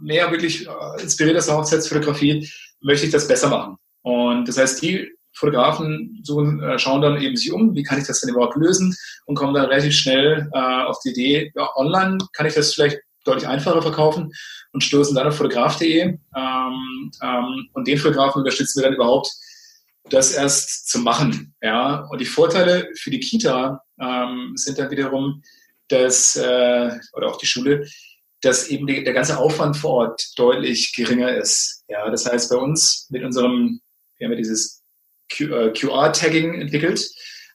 mehr 0.00 0.30
wirklich 0.30 0.66
äh, 0.66 1.02
inspiriert 1.02 1.36
aus 1.36 1.46
der 1.46 1.56
Hochzeitsfotografie, 1.56 2.50
möchte 2.80 3.06
ich 3.06 3.12
das 3.12 3.28
besser 3.28 3.48
machen. 3.48 3.76
Und 4.02 4.48
das 4.48 4.58
heißt, 4.58 4.82
die 4.82 5.10
Fotografen 5.32 6.20
suchen, 6.24 6.62
äh, 6.62 6.78
schauen 6.78 7.02
dann 7.02 7.20
eben 7.20 7.36
sich 7.36 7.52
um, 7.52 7.74
wie 7.74 7.82
kann 7.82 7.98
ich 7.98 8.06
das 8.06 8.20
denn 8.20 8.30
überhaupt 8.30 8.56
lösen 8.56 8.94
und 9.26 9.36
kommen 9.36 9.54
dann 9.54 9.66
relativ 9.66 9.94
schnell 9.94 10.48
äh, 10.52 10.82
auf 10.84 10.98
die 11.04 11.10
Idee, 11.10 11.52
ja, 11.54 11.68
online 11.76 12.18
kann 12.32 12.46
ich 12.46 12.54
das 12.54 12.74
vielleicht 12.74 12.98
deutlich 13.24 13.46
einfacher 13.46 13.82
verkaufen 13.82 14.32
und 14.72 14.82
stoßen 14.82 15.14
dann 15.14 15.28
auf 15.28 15.36
fotograf.de 15.36 16.00
ähm, 16.00 16.18
ähm, 17.22 17.68
und 17.72 17.86
den 17.86 17.98
Fotografen 17.98 18.40
unterstützen 18.40 18.80
wir 18.80 18.86
dann 18.86 18.94
überhaupt, 18.94 19.30
das 20.10 20.32
erst 20.32 20.88
zu 20.88 21.00
machen. 21.00 21.54
Ja? 21.62 22.06
Und 22.10 22.20
die 22.20 22.26
Vorteile 22.26 22.88
für 22.96 23.10
die 23.10 23.20
Kita 23.20 23.82
ähm, 24.00 24.52
sind 24.54 24.78
dann 24.78 24.90
wiederum, 24.90 25.42
dass, 25.88 26.36
äh, 26.36 26.90
oder 27.12 27.28
auch 27.28 27.36
die 27.36 27.46
Schule, 27.46 27.86
dass 28.42 28.68
eben 28.68 28.86
die, 28.86 29.04
der 29.04 29.14
ganze 29.14 29.38
Aufwand 29.38 29.76
vor 29.76 29.90
Ort 29.90 30.22
deutlich 30.36 30.94
geringer 30.94 31.34
ist. 31.34 31.84
Ja, 31.88 32.08
das 32.10 32.26
heißt, 32.26 32.50
bei 32.50 32.56
uns 32.56 33.06
mit 33.10 33.24
unserem, 33.24 33.80
wir 34.18 34.26
haben 34.26 34.32
ja 34.32 34.38
dieses 34.38 34.82
QR-Tagging 35.30 36.54
äh, 36.54 36.60
entwickelt. 36.60 37.08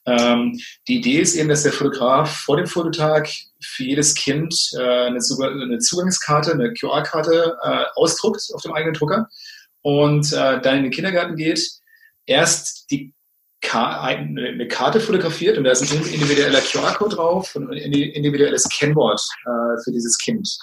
Ähm, 0.06 0.60
die 0.86 0.96
Idee 0.96 1.20
ist 1.20 1.34
eben, 1.34 1.48
dass 1.48 1.62
der 1.62 1.72
Fotograf 1.72 2.30
vor 2.30 2.58
dem 2.58 2.66
Fototag 2.66 3.28
für 3.62 3.84
jedes 3.84 4.14
Kind 4.14 4.54
äh, 4.74 5.06
eine, 5.06 5.18
eine, 5.18 5.78
Zugangskarte, 5.78 6.52
eine 6.52 6.74
QR-Karte 6.74 7.56
äh, 7.62 7.84
ausdruckt 7.94 8.42
auf 8.52 8.62
dem 8.62 8.72
eigenen 8.72 8.94
Drucker 8.94 9.28
und 9.80 10.30
äh, 10.32 10.60
dann 10.60 10.78
in 10.78 10.82
den 10.84 10.92
Kindergarten 10.92 11.36
geht, 11.36 11.70
erst 12.26 12.90
die 12.90 13.14
eine 13.72 14.68
Karte 14.68 15.00
fotografiert 15.00 15.56
und 15.58 15.64
da 15.64 15.70
ist 15.70 15.82
ein 15.82 15.98
individueller 16.12 16.60
QR-Code 16.60 17.16
drauf 17.16 17.54
und 17.54 17.70
ein 17.70 17.92
individuelles 17.92 18.68
Kennwort 18.68 19.20
äh, 19.46 19.82
für 19.82 19.92
dieses 19.92 20.18
Kind. 20.18 20.58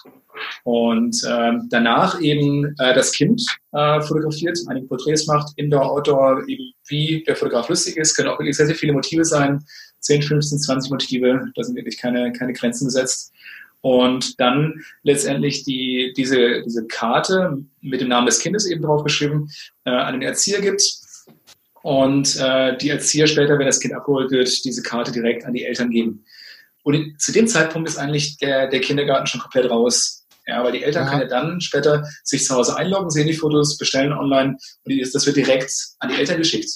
Und 0.63 1.23
äh, 1.23 1.51
danach 1.69 2.19
eben 2.21 2.75
äh, 2.79 2.93
das 2.93 3.11
Kind 3.11 3.43
äh, 3.73 4.01
fotografiert, 4.01 4.57
einige 4.67 4.87
Porträts 4.87 5.27
macht, 5.27 5.53
Indoor, 5.57 5.91
Outdoor, 5.91 6.47
eben 6.47 6.73
wie 6.87 7.23
der 7.25 7.35
Fotograf 7.35 7.69
lustig 7.69 7.97
ist, 7.97 8.15
können 8.15 8.29
auch 8.29 8.39
wirklich 8.39 8.57
sehr, 8.57 8.67
sehr 8.67 8.75
viele 8.75 8.93
Motive 8.93 9.25
sein, 9.25 9.63
10, 9.99 10.23
15, 10.23 10.59
20 10.59 10.91
Motive, 10.91 11.41
da 11.55 11.63
sind 11.63 11.75
wirklich 11.75 11.97
keine, 11.97 12.31
keine 12.33 12.53
Grenzen 12.53 12.85
gesetzt. 12.85 13.33
Und 13.81 14.39
dann 14.39 14.83
letztendlich 15.01 15.63
die, 15.63 16.13
diese, 16.15 16.61
diese 16.63 16.85
Karte 16.85 17.57
mit 17.81 17.99
dem 17.99 18.09
Namen 18.09 18.27
des 18.27 18.39
Kindes 18.39 18.67
eben 18.67 18.83
draufgeschrieben 18.83 19.49
äh, 19.85 19.89
an 19.89 20.13
den 20.13 20.21
Erzieher 20.21 20.61
gibt, 20.61 20.81
und 21.83 22.39
äh, 22.39 22.77
die 22.77 22.89
Erzieher 22.89 23.27
später, 23.27 23.57
wenn 23.57 23.65
das 23.65 23.79
Kind 23.79 23.93
abgeholt 23.93 24.31
wird, 24.31 24.63
diese 24.63 24.83
Karte 24.83 25.11
direkt 25.11 25.45
an 25.45 25.53
die 25.53 25.65
Eltern 25.65 25.89
geben. 25.89 26.25
Und 26.83 27.19
zu 27.19 27.31
dem 27.31 27.47
Zeitpunkt 27.47 27.89
ist 27.89 27.97
eigentlich 27.97 28.37
der, 28.37 28.67
der 28.67 28.81
Kindergarten 28.81 29.27
schon 29.27 29.41
komplett 29.41 29.69
raus. 29.69 30.25
Ja, 30.47 30.63
weil 30.63 30.71
die 30.71 30.83
Eltern 30.83 31.05
ja. 31.05 31.09
können 31.09 31.21
ja 31.21 31.27
dann 31.27 31.61
später 31.61 32.03
sich 32.23 32.43
zu 32.43 32.55
Hause 32.55 32.75
einloggen, 32.75 33.11
sehen 33.11 33.27
die 33.27 33.33
Fotos, 33.33 33.77
bestellen 33.77 34.11
online 34.11 34.57
und 34.83 34.91
die, 34.91 34.99
das 34.99 35.25
wird 35.25 35.37
direkt 35.37 35.71
an 35.99 36.09
die 36.09 36.15
Eltern 36.15 36.37
geschickt. 36.37 36.69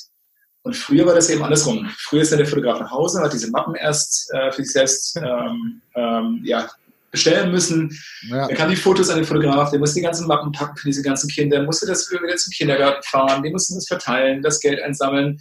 Und 0.61 0.75
früher 0.75 1.05
war 1.05 1.15
das 1.15 1.29
eben 1.29 1.43
andersrum. 1.43 1.89
Früher 1.97 2.21
ist 2.21 2.31
dann 2.31 2.39
der 2.39 2.47
Fotograf 2.47 2.79
nach 2.79 2.91
Hause, 2.91 3.21
hat 3.21 3.33
diese 3.33 3.49
Mappen 3.49 3.75
erst 3.75 4.31
äh, 4.33 4.51
für 4.51 4.63
sich 4.63 4.71
selbst 4.71 5.17
ähm, 5.23 5.81
ähm, 5.95 6.41
ja, 6.43 6.69
bestellen 7.15 7.51
müssen. 7.51 7.97
Ja. 8.29 8.47
Er 8.47 8.55
kam 8.55 8.69
die 8.69 8.75
Fotos 8.75 9.09
an 9.09 9.15
den 9.15 9.25
Fotograf, 9.25 9.71
der 9.71 9.79
musste 9.79 9.95
die 9.95 10.05
ganzen 10.05 10.27
Mappen 10.27 10.51
packen 10.51 10.75
für 10.75 10.87
diese 10.87 11.01
ganzen 11.01 11.29
Kinder, 11.29 11.63
musste 11.63 11.87
das 11.87 12.11
wieder 12.11 12.35
zum 12.35 12.51
Kindergarten 12.51 13.01
fahren, 13.03 13.41
die 13.41 13.51
mussten 13.51 13.75
das 13.75 13.87
verteilen, 13.87 14.41
das 14.41 14.59
Geld 14.59 14.81
einsammeln. 14.81 15.39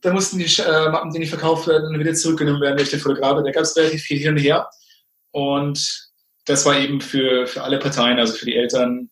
Da 0.00 0.12
mussten 0.12 0.38
die 0.38 0.44
äh, 0.44 0.88
Mappen, 0.90 1.12
die 1.12 1.20
nicht 1.20 1.30
verkauft 1.30 1.68
werden, 1.68 1.98
wieder 1.98 2.14
zurückgenommen 2.14 2.60
werden 2.60 2.78
durch 2.78 2.90
den 2.90 2.98
Fotografen. 2.98 3.44
Da 3.44 3.52
gab 3.52 3.62
es 3.62 3.76
relativ 3.76 4.02
viel 4.02 4.18
hin 4.18 4.30
und 4.30 4.38
her. 4.38 4.68
Und 5.30 6.10
das 6.46 6.66
war 6.66 6.76
eben 6.78 7.00
für, 7.00 7.46
für 7.46 7.62
alle 7.62 7.78
Parteien, 7.78 8.18
also 8.18 8.32
für 8.32 8.46
die 8.46 8.56
Eltern, 8.56 9.10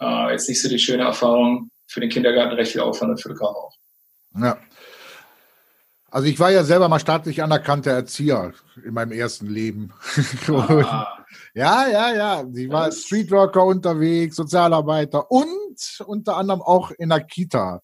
äh, 0.00 0.32
jetzt 0.32 0.48
nicht 0.48 0.60
so 0.60 0.68
die 0.68 0.78
schöne 0.78 1.04
Erfahrung, 1.04 1.70
für 1.86 2.00
den 2.00 2.10
Kindergarten 2.10 2.54
recht 2.54 2.72
viel 2.72 2.80
Aufwand 2.80 3.12
und 3.12 3.22
für 3.22 3.28
den 3.28 3.36
Fotograf 3.36 3.56
auch. 3.56 3.76
Ja. 4.40 4.58
Also 6.10 6.28
ich 6.28 6.38
war 6.38 6.50
ja 6.50 6.64
selber 6.64 6.88
mal 6.88 6.98
staatlich 6.98 7.42
anerkannter 7.42 7.92
Erzieher 7.92 8.52
in 8.84 8.92
meinem 8.94 9.12
ersten 9.12 9.46
Leben. 9.46 9.92
Ah. 10.48 11.21
Ja, 11.54 11.88
ja, 11.88 12.14
ja. 12.14 12.44
Sie 12.50 12.68
war 12.68 12.90
Streetworker 12.92 13.64
unterwegs, 13.64 14.36
Sozialarbeiter 14.36 15.30
und 15.30 16.02
unter 16.06 16.36
anderem 16.36 16.62
auch 16.62 16.90
in 16.92 17.08
der 17.08 17.20
Kita 17.20 17.80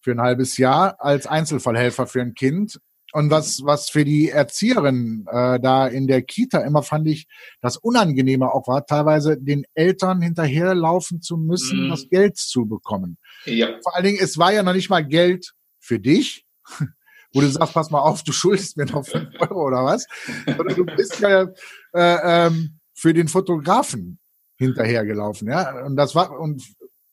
für 0.00 0.12
ein 0.12 0.20
halbes 0.20 0.56
Jahr 0.56 0.96
als 0.98 1.26
Einzelfallhelfer 1.26 2.06
für 2.06 2.22
ein 2.22 2.34
Kind. 2.34 2.80
Und 3.12 3.30
was, 3.30 3.62
was 3.64 3.90
für 3.90 4.04
die 4.04 4.28
Erzieherin 4.28 5.26
äh, 5.30 5.58
da 5.58 5.88
in 5.88 6.06
der 6.06 6.22
Kita 6.22 6.60
immer 6.60 6.82
fand 6.82 7.08
ich, 7.08 7.26
das 7.60 7.76
Unangenehme 7.76 8.52
auch 8.52 8.68
war, 8.68 8.86
teilweise 8.86 9.36
den 9.36 9.64
Eltern 9.74 10.22
hinterherlaufen 10.22 11.20
zu 11.20 11.36
müssen, 11.36 11.88
mm. 11.88 11.90
das 11.90 12.08
Geld 12.08 12.36
zu 12.36 12.66
bekommen. 12.66 13.18
Ja. 13.46 13.68
Vor 13.82 13.96
allen 13.96 14.04
Dingen, 14.04 14.18
es 14.20 14.38
war 14.38 14.52
ja 14.52 14.62
noch 14.62 14.74
nicht 14.74 14.90
mal 14.90 15.04
Geld 15.04 15.54
für 15.80 15.98
dich, 15.98 16.46
wo 17.32 17.40
du 17.40 17.48
sagst, 17.48 17.74
pass 17.74 17.90
mal 17.90 18.00
auf, 18.00 18.22
du 18.22 18.30
schuldest 18.30 18.76
mir 18.76 18.86
noch 18.86 19.04
fünf 19.04 19.28
Euro 19.40 19.66
oder 19.66 19.84
was. 19.84 20.06
Sondern 20.46 20.76
du 20.76 20.84
bist 20.84 21.18
ja 21.18 21.48
äh, 21.92 22.46
ähm, 22.46 22.79
für 23.00 23.14
den 23.14 23.28
Fotografen 23.28 24.18
hinterhergelaufen, 24.58 25.48
ja. 25.48 25.84
Und 25.86 25.96
das 25.96 26.14
war, 26.14 26.38
und 26.38 26.62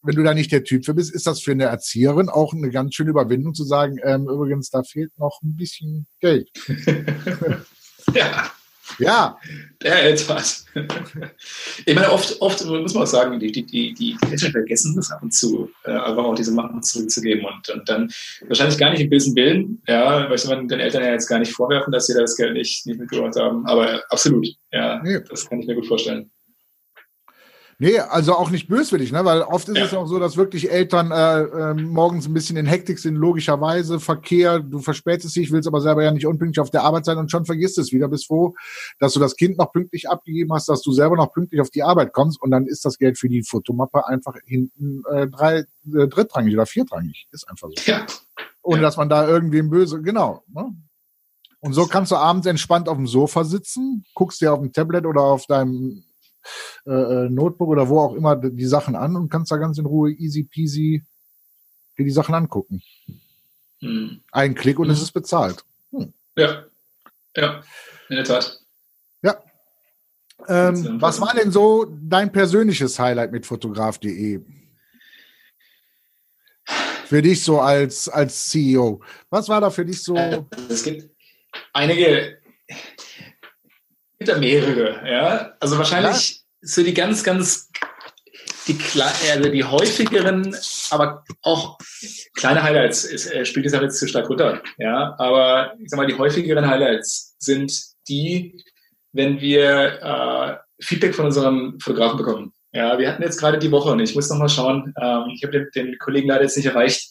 wenn 0.02 0.16
du 0.16 0.24
da 0.24 0.34
nicht 0.34 0.52
der 0.52 0.66
Typ 0.66 0.84
für 0.84 0.94
bist, 0.94 1.14
ist 1.14 1.28
das 1.28 1.42
für 1.42 1.52
eine 1.52 1.64
Erzieherin 1.64 2.28
auch 2.28 2.54
eine 2.54 2.70
ganz 2.72 2.94
schöne 2.94 3.12
Überwindung 3.12 3.54
zu 3.54 3.64
sagen, 3.64 3.98
ähm, 4.04 4.24
übrigens, 4.24 4.70
da 4.70 4.84
fehlt 4.84 5.18
noch 5.18 5.40
ein 5.42 5.56
bisschen 5.56 6.08
Geld. 6.20 6.50
ja. 8.14 8.52
Ja. 9.00 9.38
Der 9.82 10.10
etwas. 10.10 10.66
Ich 11.86 11.96
meine, 11.96 12.12
oft, 12.12 12.40
oft 12.42 12.66
muss 12.66 12.94
man 12.94 13.04
auch 13.04 13.08
sagen, 13.08 13.40
die, 13.40 13.52
die, 13.52 13.66
die, 13.66 13.94
die 13.94 14.18
Menschen 14.28 14.52
vergessen 14.52 14.96
das 14.96 15.12
ab 15.12 15.22
und 15.22 15.34
zu, 15.34 15.70
äh, 15.86 15.92
einfach 15.92 16.24
auch 16.24 16.36
diese 16.36 16.52
Macht 16.52 16.84
zurückzugeben 16.84 17.46
und, 17.46 17.70
und 17.70 17.88
dann 17.90 18.12
wahrscheinlich 18.48 18.78
gar 18.78 18.92
nicht 18.92 19.02
im 19.02 19.10
bösen 19.10 19.36
Willen, 19.36 19.82
ja, 19.88 20.28
möchte 20.30 20.50
man 20.50 20.68
den 20.68 20.80
Eltern 20.80 21.04
ja 21.04 21.12
jetzt 21.12 21.28
gar 21.28 21.40
nicht 21.40 21.52
vorwerfen, 21.52 21.92
dass 21.92 22.08
sie 22.08 22.14
das 22.14 22.36
Geld 22.36 22.54
nicht, 22.54 22.86
nicht 22.86 23.00
mitgebracht 23.00 23.36
haben, 23.36 23.66
aber 23.66 24.04
absolut, 24.10 24.48
ja, 24.72 25.04
ja, 25.04 25.20
das 25.20 25.48
kann 25.48 25.60
ich 25.60 25.68
mir 25.68 25.76
gut 25.76 25.88
vorstellen. 25.88 26.32
Nee, 27.80 28.00
also 28.00 28.34
auch 28.34 28.50
nicht 28.50 28.68
böswillig, 28.68 29.12
ne? 29.12 29.24
weil 29.24 29.44
oft 29.44 29.70
ist 29.70 29.78
ja. 29.78 29.86
es 29.86 29.94
auch 29.94 30.08
so, 30.08 30.18
dass 30.18 30.36
wirklich 30.36 30.72
Eltern 30.72 31.12
äh, 31.12 31.42
äh, 31.42 31.74
morgens 31.76 32.28
ein 32.28 32.34
bisschen 32.34 32.58
in 32.58 32.66
Hektik 32.66 32.98
sind, 32.98 33.16
logischerweise, 33.16 34.00
Verkehr, 34.00 34.60
du 34.60 34.80
verspätest 34.80 35.36
dich, 35.36 35.52
willst 35.52 35.68
aber 35.68 35.80
selber 35.80 36.04
ja 36.04 36.12
nicht 36.12 36.26
unpünktlich 36.26 36.60
auf 36.60 36.72
der 36.72 36.82
Arbeit 36.82 37.06
sein 37.06 37.20
und 37.20 37.30
schon 37.30 37.46
vergisst 37.46 37.78
es 37.78 37.92
wieder, 37.92 38.08
bis 38.08 38.26
froh, 38.26 38.56
dass 38.98 39.14
du 39.14 39.20
das 39.20 39.36
Kind 39.36 39.60
noch 39.60 39.72
pünktlich 39.72 40.10
abgegeben 40.10 40.52
hast, 40.54 40.70
dass 40.70 40.82
du 40.82 40.92
selber 40.92 41.18
noch 41.18 41.32
pünktlich 41.32 41.62
auf 41.62 41.70
die 41.70 41.84
Arbeit 41.84 42.14
kommst 42.14 42.42
und 42.42 42.50
dann 42.50 42.66
ist 42.66 42.84
das 42.84 42.98
Geld 42.98 43.20
für 43.20 43.30
die 43.30 43.44
Fotomappe 43.44 44.08
einfach 44.08 44.34
hinten 44.44 45.04
äh, 45.12 45.28
drei, 45.28 45.58
äh, 45.60 46.08
drittrangig 46.08 46.56
oder 46.56 46.66
viertrangig. 46.66 47.28
Ist 47.32 47.48
einfach 47.48 47.68
so. 47.68 47.76
Ja. 47.86 48.08
Ohne 48.64 48.82
dass 48.82 48.98
man 48.98 49.08
da 49.08 49.28
irgendwem 49.28 49.70
böse, 49.70 50.02
genau. 50.02 50.44
Ne? 50.48 50.76
Und 51.60 51.74
so 51.74 51.86
kannst 51.86 52.12
du 52.12 52.16
abends 52.16 52.48
entspannt 52.48 52.90
auf 52.90 52.98
dem 52.98 53.08
Sofa 53.08 53.44
sitzen, 53.44 54.04
guckst 54.16 54.42
dir 54.42 54.52
auf 54.52 54.60
dem 54.60 54.74
Tablet 54.74 55.06
oder 55.06 55.22
auf 55.22 55.46
deinem 55.46 56.04
äh, 56.86 56.92
äh, 56.92 57.30
Notebook 57.30 57.70
oder 57.70 57.90
wo 57.90 58.00
auch 58.00 58.16
immer 58.16 58.36
die 58.36 58.66
Sachen 58.66 58.96
an 58.96 59.16
und 59.16 59.30
kannst 59.30 59.52
da 59.52 59.58
ganz 59.58 59.78
in 59.78 59.86
Ruhe 59.86 60.12
easy 60.12 60.44
peasy 60.44 61.04
dir 61.98 62.06
die 62.06 62.12
Sachen 62.12 62.36
angucken. 62.36 62.82
Hm. 63.80 64.22
Ein 64.32 64.56
Klick 64.56 64.80
und 64.80 64.88
hm. 64.88 64.94
es 64.94 65.02
ist 65.02 65.12
bezahlt. 65.12 65.64
Hm. 65.92 66.14
Ja, 66.36 66.66
ja, 67.36 67.62
in 68.10 68.16
der 68.16 68.26
Tat. 68.26 68.62
Ja. 69.22 69.42
Ähm, 70.48 71.02
was 71.02 71.20
war 71.20 71.34
denn 71.34 71.52
so 71.52 71.86
dein 72.02 72.32
persönliches 72.32 73.00
Highlight 73.00 73.32
mit 73.32 73.46
fotograf.de? 73.46 74.42
Für 77.06 77.22
dich 77.22 77.44
so 77.44 77.62
als, 77.62 78.10
als 78.10 78.50
CEO. 78.50 79.02
Was 79.30 79.48
war 79.48 79.62
da 79.62 79.70
für 79.70 79.86
dich 79.86 80.04
so? 80.04 80.16
Äh, 80.16 80.44
es 80.70 80.84
gibt 80.84 81.10
einige 81.74 82.38
gibt 84.18 84.30
da 84.30 84.38
mehrere, 84.38 85.02
ja. 85.10 85.54
Also 85.60 85.78
wahrscheinlich 85.78 86.30
ja. 86.30 86.38
so 86.62 86.84
die 86.84 86.94
ganz, 86.94 87.24
ganz 87.24 87.70
die 88.68 88.78
also 89.32 89.50
die 89.50 89.64
häufigeren, 89.64 90.56
aber 90.90 91.24
auch 91.42 91.78
kleine 92.36 92.62
Highlights 92.62 93.06
ist, 93.06 93.32
äh, 93.32 93.46
spielt 93.46 93.66
es 93.66 93.74
halt 93.74 93.84
jetzt 93.84 94.00
zu 94.00 94.08
stark 94.08 94.30
runter. 94.30 94.62
Ja, 94.78 95.16
aber 95.18 95.74
ich 95.80 95.90
sag 95.90 95.98
mal, 95.98 96.08
die 96.08 96.18
häufigeren 96.18 96.68
Highlights 96.68 97.36
sind 97.40 97.72
die, 98.10 98.62
wenn 99.14 99.40
wir 99.40 100.02
äh, 100.02 100.84
Feedback 100.84 101.16
von 101.16 101.26
unseren 101.26 101.80
Fotografen 101.80 102.18
bekommen. 102.18 102.54
Ja, 102.74 102.98
wir 103.00 103.10
hatten 103.10 103.24
jetzt 103.24 103.40
gerade 103.40 103.58
die 103.58 103.72
Woche 103.72 103.92
und 103.92 104.00
ich 104.02 104.14
muss 104.14 104.30
noch 104.30 104.38
mal 104.38 104.50
schauen. 104.50 104.94
Ähm, 105.02 105.32
ich 105.34 105.44
habe 105.44 105.54
den, 105.54 105.70
den 105.74 105.98
Kollegen 105.98 106.28
leider 106.28 106.44
jetzt 106.44 106.58
nicht 106.58 106.66
erreicht 106.66 107.10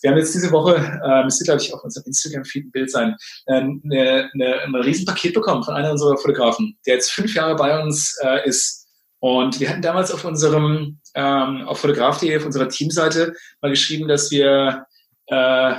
wir 0.00 0.10
haben 0.10 0.18
jetzt 0.18 0.34
diese 0.34 0.50
Woche, 0.50 0.76
äh, 0.76 1.24
müsste 1.24 1.44
glaube 1.44 1.60
ich 1.62 1.72
auf 1.74 1.82
unserem 1.84 2.06
Instagram-Feed 2.06 2.66
ein 2.66 2.70
Bild 2.70 2.90
sein, 2.90 3.16
äh, 3.46 3.54
eine, 3.54 4.30
eine, 4.32 4.60
ein 4.62 4.74
Riesenpaket 4.74 5.34
bekommen 5.34 5.62
von 5.62 5.74
einer 5.74 5.90
unserer 5.90 6.16
Fotografen, 6.16 6.78
der 6.86 6.94
jetzt 6.94 7.12
fünf 7.12 7.34
Jahre 7.34 7.56
bei 7.56 7.82
uns 7.82 8.16
äh, 8.22 8.48
ist. 8.48 8.86
Und 9.18 9.60
wir 9.60 9.68
hatten 9.68 9.82
damals 9.82 10.10
auf 10.10 10.24
unserem, 10.24 10.98
ähm, 11.14 11.68
auf 11.68 11.80
fotograf.de, 11.80 12.38
auf 12.38 12.46
unserer 12.46 12.68
Teamseite 12.68 13.34
mal 13.60 13.70
geschrieben, 13.70 14.08
dass 14.08 14.30
wir 14.30 14.86
äh, 15.26 15.74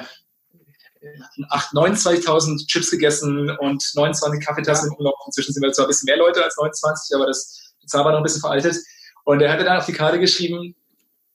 29.000 1.74 2.68
Chips 2.68 2.92
gegessen 2.92 3.50
und 3.58 3.84
29 3.96 4.46
Kaffeetassen 4.46 4.96
ja. 5.00 5.12
Inzwischen 5.26 5.54
sind 5.54 5.64
wir 5.64 5.72
zwar 5.72 5.86
ein 5.86 5.88
bisschen 5.88 6.06
mehr 6.06 6.18
Leute 6.18 6.44
als 6.44 6.56
29, 6.58 7.16
aber 7.16 7.26
das 7.26 7.74
Zahl 7.88 8.06
war 8.06 8.12
noch 8.12 8.20
ein 8.20 8.24
bisschen 8.24 8.42
veraltet. 8.42 8.78
Und 9.24 9.42
er 9.42 9.52
hatte 9.52 9.64
dann 9.64 9.78
auf 9.78 9.86
die 9.86 9.94
Karte 9.94 10.20
geschrieben, 10.20 10.76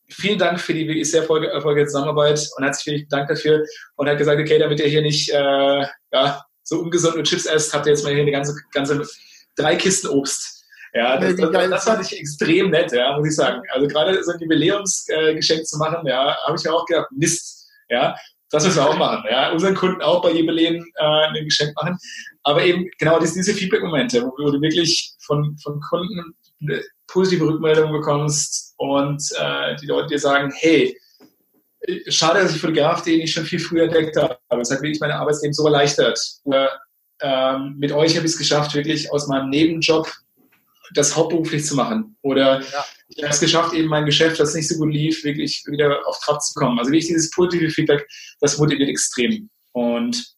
vielen 0.08 0.38
Dank 0.38 0.60
für 0.60 0.74
die 0.74 0.86
wirklich 0.86 1.10
sehr 1.10 1.22
erfolgreiche 1.22 1.86
Zusammenarbeit 1.86 2.48
und 2.56 2.64
herzlich 2.64 2.84
vielen 2.84 3.08
Dank 3.08 3.28
dafür 3.28 3.64
und 3.96 4.08
hat 4.08 4.18
gesagt, 4.18 4.40
okay, 4.40 4.58
damit 4.58 4.80
ihr 4.80 4.86
hier 4.86 5.02
nicht 5.02 5.30
äh, 5.30 5.86
ja, 6.12 6.44
so 6.62 6.80
ungesund 6.80 7.16
mit 7.16 7.26
Chips 7.26 7.46
esst, 7.46 7.72
habt 7.74 7.86
ihr 7.86 7.92
jetzt 7.92 8.04
mal 8.04 8.12
hier 8.12 8.22
eine 8.22 8.32
ganze, 8.32 8.54
ganze 8.72 9.06
drei 9.56 9.76
Kisten 9.76 10.08
Obst. 10.08 10.64
Ja, 10.94 11.18
das, 11.18 11.36
das, 11.36 11.50
das, 11.50 11.84
fand 11.84 12.06
ich 12.06 12.18
extrem 12.18 12.70
nett, 12.70 12.90
ja, 12.92 13.16
muss 13.18 13.28
ich 13.28 13.36
sagen. 13.36 13.60
Also 13.70 13.86
gerade 13.86 14.22
so 14.24 14.32
ein 14.32 14.40
Jubiläumsgeschenk 14.40 15.60
äh, 15.60 15.64
zu 15.64 15.76
machen, 15.78 16.06
ja, 16.06 16.36
habe 16.46 16.56
ich 16.56 16.62
ja 16.62 16.72
auch 16.72 16.86
gedacht, 16.86 17.08
Mist, 17.10 17.68
ja, 17.90 18.16
das 18.50 18.64
müssen 18.64 18.78
wir 18.78 18.88
auch 18.88 18.96
machen, 18.96 19.24
ja, 19.30 19.50
unseren 19.50 19.74
Kunden 19.74 20.00
auch 20.00 20.22
bei 20.22 20.32
Jubiläen 20.32 20.76
äh, 20.94 21.04
ein 21.04 21.44
Geschenk 21.44 21.74
machen. 21.76 21.98
Aber 22.44 22.64
eben 22.64 22.88
genau 22.98 23.18
diese, 23.18 23.34
diese 23.34 23.52
Feedback-Momente, 23.52 24.22
wo 24.22 24.50
du 24.50 24.60
wirklich 24.60 25.14
von, 25.20 25.56
von 25.58 25.80
Kunden 25.80 26.34
eine 26.60 26.82
positive 27.06 27.46
Rückmeldung 27.46 27.92
bekommst 27.92 28.74
und 28.78 29.22
äh, 29.38 29.76
die 29.76 29.86
Leute 29.86 30.08
dir 30.08 30.18
sagen, 30.18 30.52
hey, 30.56 30.96
schade, 32.08 32.40
dass 32.40 32.54
ich 32.54 32.60
Fotograf, 32.60 33.02
den 33.02 33.20
ich 33.20 33.32
schon 33.32 33.44
viel 33.44 33.60
früher 33.60 33.84
entdeckt 33.84 34.16
habe. 34.16 34.38
Es 34.60 34.70
hat 34.70 34.82
wirklich 34.82 35.00
meine 35.00 35.14
Arbeitsleben 35.14 35.54
so 35.54 35.64
erleichtert. 35.66 36.18
Oder, 36.44 36.80
ähm, 37.20 37.76
mit 37.78 37.92
euch 37.92 38.16
habe 38.16 38.26
ich 38.26 38.32
es 38.32 38.38
geschafft, 38.38 38.74
wirklich 38.74 39.10
aus 39.12 39.28
meinem 39.28 39.50
Nebenjob 39.50 40.10
das 40.94 41.16
hauptberuflich 41.16 41.64
zu 41.64 41.74
machen. 41.74 42.16
Oder 42.22 42.60
ja. 42.60 42.84
ich 43.08 43.22
habe 43.22 43.32
es 43.32 43.40
geschafft, 43.40 43.74
eben 43.74 43.88
mein 43.88 44.06
Geschäft, 44.06 44.38
das 44.38 44.54
nicht 44.54 44.68
so 44.68 44.76
gut 44.76 44.92
lief, 44.92 45.24
wirklich 45.24 45.64
wieder 45.66 46.06
auf 46.06 46.18
Trab 46.20 46.42
zu 46.42 46.54
kommen. 46.54 46.78
Also 46.78 46.90
wirklich 46.90 47.08
dieses 47.08 47.30
positive 47.30 47.70
Feedback, 47.70 48.06
das 48.40 48.58
motiviert 48.58 48.88
extrem. 48.88 49.48
Und 49.72 50.35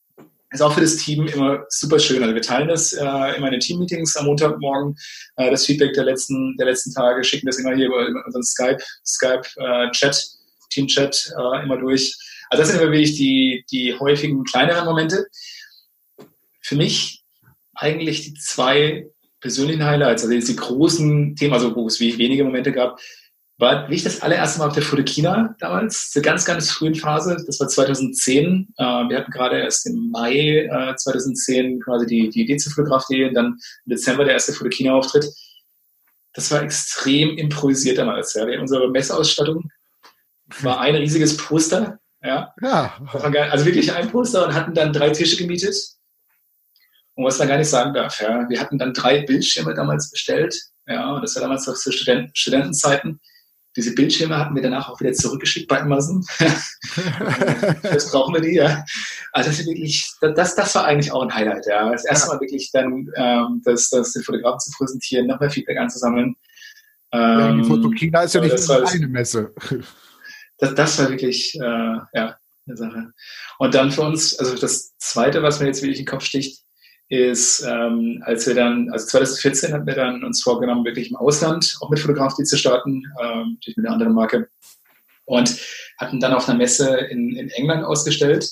ist 0.51 0.63
auch 0.63 0.73
für 0.73 0.81
das 0.81 0.97
Team 0.97 1.27
immer 1.27 1.65
super 1.69 1.99
schön. 1.99 2.23
Also 2.23 2.35
wir 2.35 2.43
teilen 2.43 2.69
das 2.69 2.93
äh, 2.93 3.37
immer 3.37 3.47
in 3.47 3.53
den 3.53 3.61
Team-Meetings 3.61 4.17
am 4.17 4.27
Montagmorgen, 4.27 4.97
äh, 5.37 5.51
das 5.51 5.67
Feedback 5.67 5.93
der 5.93 6.05
letzten, 6.05 6.57
der 6.57 6.67
letzten 6.67 6.93
Tage, 6.93 7.23
schicken 7.23 7.47
das 7.47 7.59
immer 7.59 7.75
hier 7.75 7.87
über 7.87 8.07
unseren 8.25 8.43
Skype, 8.43 8.79
Skype 9.05 9.43
äh, 9.57 9.91
Chat, 9.91 10.27
Team-Chat 10.71 11.33
äh, 11.37 11.63
immer 11.63 11.77
durch. 11.77 12.17
Also 12.51 12.63
das 12.63 12.71
sind 12.71 12.81
immer 12.81 12.93
wirklich 12.93 13.17
die, 13.17 13.65
die 13.71 13.95
häufigen 13.99 14.45
kleineren 14.45 14.87
Momente. 14.87 15.27
Für 16.63 16.77
mich 16.77 17.23
eigentlich 17.75 18.25
die 18.25 18.35
zwei 18.35 19.07
persönlichen 19.41 19.85
Highlights, 19.85 20.25
also 20.25 20.35
die 20.35 20.57
großen 20.57 21.37
Themen, 21.37 21.53
also 21.53 21.75
wo 21.77 21.87
es 21.87 22.01
wenige 22.01 22.45
Momente 22.45 22.73
gab, 22.73 22.99
war 23.59 23.91
ich 23.91 24.05
das 24.05 24.23
allererste 24.23 24.61
Mal 24.61 24.69
auf 24.69 24.75
der 24.75 24.83
Fotokina 24.83 25.55
damals, 25.59 26.11
zur 26.11 26.23
ganz, 26.23 26.45
ganz 26.45 26.71
frühen 26.71 26.95
Phase. 26.95 27.37
Das 27.47 27.59
war 27.59 27.69
2010. 27.69 28.69
Äh, 28.77 28.85
wir 28.85 29.19
hatten 29.19 29.33
gerade 29.33 29.59
erst 29.59 29.87
im 29.87 30.11
Mai 30.11 30.69
2010 30.97 31.81
quasi 31.81 32.07
die, 32.07 32.31
die 32.31 32.43
Idee 32.43 32.57
zu 32.57 32.71
Fotografie 32.71 33.25
und 33.25 33.35
dann 33.35 33.59
im 33.85 33.91
Dezember 33.91 34.25
der 34.25 34.35
erste 34.35 34.53
Fotokina-Auftritt. 34.53 35.27
Das 36.35 36.51
war 36.53 36.63
extrem 36.63 37.37
improvisiert 37.37 37.99
damals. 37.99 38.35
Ja. 38.35 38.45
Unsere 38.61 38.91
Messeausstattung 38.91 39.69
war 40.61 40.81
ein 40.81 40.95
riesiges 40.95 41.37
Poster. 41.37 41.99
Ja. 42.23 42.53
ja. 42.63 42.93
Also 43.51 43.65
wirklich 43.65 43.93
ein 43.93 44.11
Poster 44.11 44.47
und 44.47 44.55
hatten 44.55 44.75
dann 44.75 44.93
drei 44.93 45.11
Tische 45.11 45.37
gemietet 45.37 45.75
und 47.19 47.25
was 47.25 47.41
man 47.41 47.49
gar 47.49 47.59
nicht 47.59 47.69
sagen 47.69 47.93
darf, 47.95 48.21
ja, 48.21 48.49
wir 48.49 48.61
hatten 48.61 48.79
dann 48.79 48.95
drei 48.95 49.23
Bildschirme 49.23 49.75
damals 49.75 50.09
bestellt. 50.09 50.57
Ja, 50.87 51.15
und 51.15 51.23
das 51.23 51.35
war 51.35 51.43
damals 51.43 51.67
noch 51.67 51.75
zu 51.75 51.91
Studenten 51.91 52.31
Studentenzeiten. 52.33 53.21
Diese 53.79 53.95
Bildschirme 53.95 54.37
hatten 54.37 54.57
wir 54.57 54.63
danach 54.63 54.89
auch 54.89 54.99
wieder 55.01 55.13
zurückgeschickt 55.13 55.69
bei 55.69 55.81
Amazon. 55.81 56.27
Jetzt 57.85 58.11
brauchen 58.11 58.35
wir 58.35 58.41
die, 58.41 58.57
ja. 58.57 58.85
Also 59.33 59.51
das 59.51 59.61
ist 59.61 59.69
wirklich, 59.69 60.11
das, 60.21 60.57
das 60.57 60.75
war 60.75 60.85
eigentlich 60.85 61.13
auch 61.13 61.23
ein 61.23 61.33
Highlight, 61.33 61.65
ja. 61.67 61.89
Das 61.89 62.05
erste 62.05 62.27
Mal 62.27 62.41
wirklich 62.41 62.73
dann, 62.73 63.09
ähm, 63.15 63.63
das, 63.65 63.89
das 63.91 64.13
den 64.15 64.25
Fotografen 64.25 64.59
zu 64.59 64.73
präsentieren, 64.77 65.29
noch 65.29 65.39
mehr 65.39 65.51
Feedback 65.51 65.79
anzusammeln. 65.79 66.35
ja, 67.13 67.53
die 67.53 67.61
ähm, 67.61 67.65
Fotokina 67.67 68.23
ist 68.23 68.35
ja 68.35 68.41
nicht 68.41 68.69
nur 68.69 68.89
eine 68.89 69.07
Messe. 69.07 69.55
Das, 70.59 70.75
das 70.75 70.99
war 70.99 71.09
wirklich, 71.09 71.55
äh, 71.55 71.61
ja, 71.63 72.37
eine 72.67 72.77
Sache. 72.77 73.13
Und 73.61 73.75
dann 73.77 73.93
für 73.93 74.03
uns, 74.03 74.37
also 74.41 74.57
das 74.57 74.97
zweite, 74.99 75.41
was 75.45 75.61
mir 75.61 75.67
jetzt 75.67 75.83
wirklich 75.83 76.01
in 76.01 76.05
den 76.05 76.11
Kopf 76.11 76.25
sticht, 76.25 76.65
ist, 77.09 77.65
ähm, 77.67 78.23
als 78.27 78.47
wir 78.47 78.55
dann, 78.55 78.91
also 78.91 79.07
2014 79.07 79.73
hatten 79.73 79.87
wir 79.87 79.95
dann 79.95 80.23
uns 80.25 80.43
vorgenommen, 80.43 80.85
wirklich 80.85 81.11
im 81.11 81.17
Ausland 81.17 81.77
auch 81.81 81.91
mit 81.91 81.99
Fotografie 81.99 82.45
zu 82.45 82.59
starten, 82.59 83.03
ähm, 83.21 83.55
natürlich 83.55 83.77
mit 83.77 83.87
einer 83.87 83.95
anderen 83.95 84.15
Marke. 84.15 84.49
Und 85.25 85.59
hatten 85.99 86.21
dann 86.21 86.35
auf 86.35 86.49
einer 86.49 86.59
Messe 86.59 86.97
in, 87.11 87.35
in 87.37 87.51
England 87.51 87.85
ausgestellt 87.85 88.49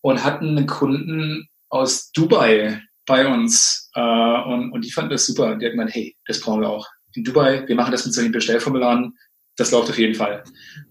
und 0.00 0.22
hatten 0.22 0.56
einen 0.56 0.66
Kunden 0.66 1.48
aus 1.70 2.10
Dubai 2.12 2.82
bei 3.06 3.26
uns. 3.26 3.90
Äh, 3.94 4.00
und, 4.00 4.72
und 4.72 4.84
die 4.84 4.92
fanden 4.92 5.10
das 5.10 5.26
super. 5.26 5.56
Die 5.56 5.66
hatten 5.66 5.76
gemeint, 5.76 5.94
hey, 5.94 6.16
das 6.26 6.40
brauchen 6.40 6.60
wir 6.60 6.70
auch. 6.70 6.86
In 7.14 7.24
Dubai, 7.24 7.66
wir 7.66 7.74
machen 7.74 7.92
das 7.92 8.04
mit 8.04 8.14
solchen 8.14 8.32
Bestellformularen, 8.32 9.16
das 9.56 9.70
läuft 9.70 9.90
auf 9.90 9.98
jeden 9.98 10.14
Fall. 10.14 10.44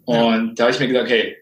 Und 0.06 0.60
da 0.60 0.64
habe 0.64 0.74
ich 0.74 0.80
mir 0.80 0.88
gesagt, 0.88 1.10
hey, 1.10 1.38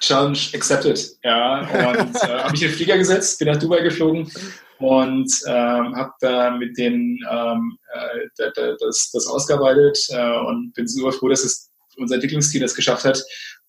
Challenge 0.00 0.38
accepted. 0.54 1.00
Ja, 1.22 1.60
und 1.60 2.14
äh, 2.22 2.28
habe 2.28 2.52
mich 2.52 2.62
in 2.62 2.68
den 2.68 2.76
Flieger 2.76 2.98
gesetzt, 2.98 3.38
bin 3.38 3.48
nach 3.48 3.56
Dubai 3.56 3.82
geflogen 3.82 4.30
und 4.78 5.32
ähm, 5.46 5.96
habe 5.96 6.12
da 6.20 6.50
mit 6.50 6.76
denen 6.76 7.18
ähm, 7.30 7.78
äh, 7.92 8.50
das, 8.78 9.10
das 9.12 9.26
ausgearbeitet 9.26 9.98
äh, 10.10 10.38
und 10.40 10.72
bin 10.74 10.86
super 10.86 11.12
froh, 11.12 11.28
dass 11.28 11.44
es 11.44 11.70
unser 11.96 12.16
Entwicklungsteam 12.16 12.60
das 12.60 12.74
geschafft 12.74 13.04
hat, 13.04 13.22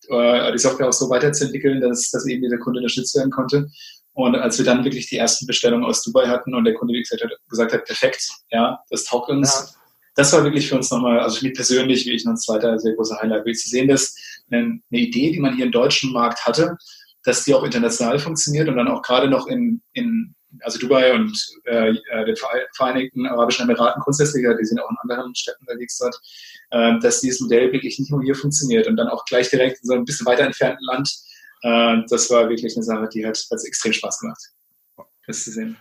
äh, 0.10 0.52
die 0.52 0.58
Software 0.58 0.90
auch 0.90 0.94
so 0.94 1.10
weiterzuentwickeln, 1.10 1.82
dass, 1.82 2.10
dass 2.12 2.26
eben 2.28 2.44
dieser 2.44 2.58
Kunde 2.58 2.80
unterstützt 2.80 3.16
werden 3.16 3.32
konnte. 3.32 3.70
Und 4.14 4.36
als 4.36 4.58
wir 4.58 4.66
dann 4.66 4.84
wirklich 4.84 5.08
die 5.08 5.18
ersten 5.18 5.46
Bestellungen 5.46 5.86
aus 5.86 6.02
Dubai 6.02 6.28
hatten 6.28 6.56
und 6.56 6.66
der 6.66 6.74
Kunde 6.74 6.94
wie 6.94 7.04
gesagt 7.04 7.24
hat, 7.24 7.32
gesagt 7.50 7.74
hat 7.74 7.86
perfekt, 7.86 8.28
ja, 8.50 8.80
das 8.90 9.06
taugt 9.06 9.30
uns. 9.30 9.54
Ja. 9.54 9.82
Das 10.16 10.34
war 10.34 10.44
wirklich 10.44 10.68
für 10.68 10.76
uns 10.76 10.90
nochmal, 10.90 11.20
also 11.20 11.38
für 11.38 11.46
mich 11.46 11.54
persönlich, 11.54 12.06
wie 12.08 12.14
ich 12.14 12.26
noch 12.26 12.32
ein 12.32 12.38
zweiter 12.38 12.80
sehr 12.80 12.96
großer 12.96 13.20
Highlight. 13.22 13.46
Zu 13.56 13.70
sehen, 13.70 13.88
dass 13.88 14.16
eine, 14.50 14.80
eine 14.92 15.00
Idee, 15.00 15.32
die 15.32 15.40
man 15.40 15.56
hier 15.56 15.66
im 15.66 15.72
deutschen 15.72 16.12
Markt 16.12 16.44
hatte, 16.46 16.76
dass 17.24 17.44
die 17.44 17.54
auch 17.54 17.64
international 17.64 18.18
funktioniert 18.18 18.68
und 18.70 18.78
dann 18.78 18.88
auch 18.88 19.04
gerade 19.04 19.30
noch 19.30 19.46
in, 19.46 19.84
in 19.94 20.34
also 20.62 20.80
Dubai 20.80 21.14
und 21.14 21.38
äh, 21.66 21.90
äh 21.90 22.26
den 22.26 22.36
Vereinigten 22.74 23.26
Arabischen 23.28 23.64
Emiraten 23.64 24.02
grundsätzlich, 24.02 24.46
die 24.60 24.66
sind 24.66 24.80
auch 24.80 24.90
in 24.90 24.98
anderen 25.02 25.36
Städten 25.36 25.62
unterwegs 25.62 25.98
dort, 25.98 26.20
äh, 26.72 27.00
dass 27.00 27.22
dieses 27.22 27.42
Modell 27.42 27.72
wirklich 27.72 28.00
nicht 28.00 28.12
nur 28.12 28.22
hier 28.24 28.36
funktioniert 28.36 28.88
und 28.88 28.98
dann 28.98 29.08
auch 29.10 29.26
gleich 29.26 29.50
direkt 29.50 29.80
in 29.82 29.88
so 29.88 29.94
ein 29.94 30.06
bisschen 30.06 30.26
weiter 30.26 30.44
entfernten 30.44 30.84
Land. 30.86 31.10
Äh, 31.64 31.98
das 32.10 32.30
war 32.30 32.50
wirklich 32.50 32.76
eine 32.76 32.84
Sache, 32.84 33.10
die 33.14 33.26
hat, 33.26 33.38
hat 33.52 33.60
extrem 33.66 33.94
Spaß 33.94 34.20
gemacht, 34.20 34.42
das 35.26 35.44
zu 35.44 35.52
sehen. 35.52 35.78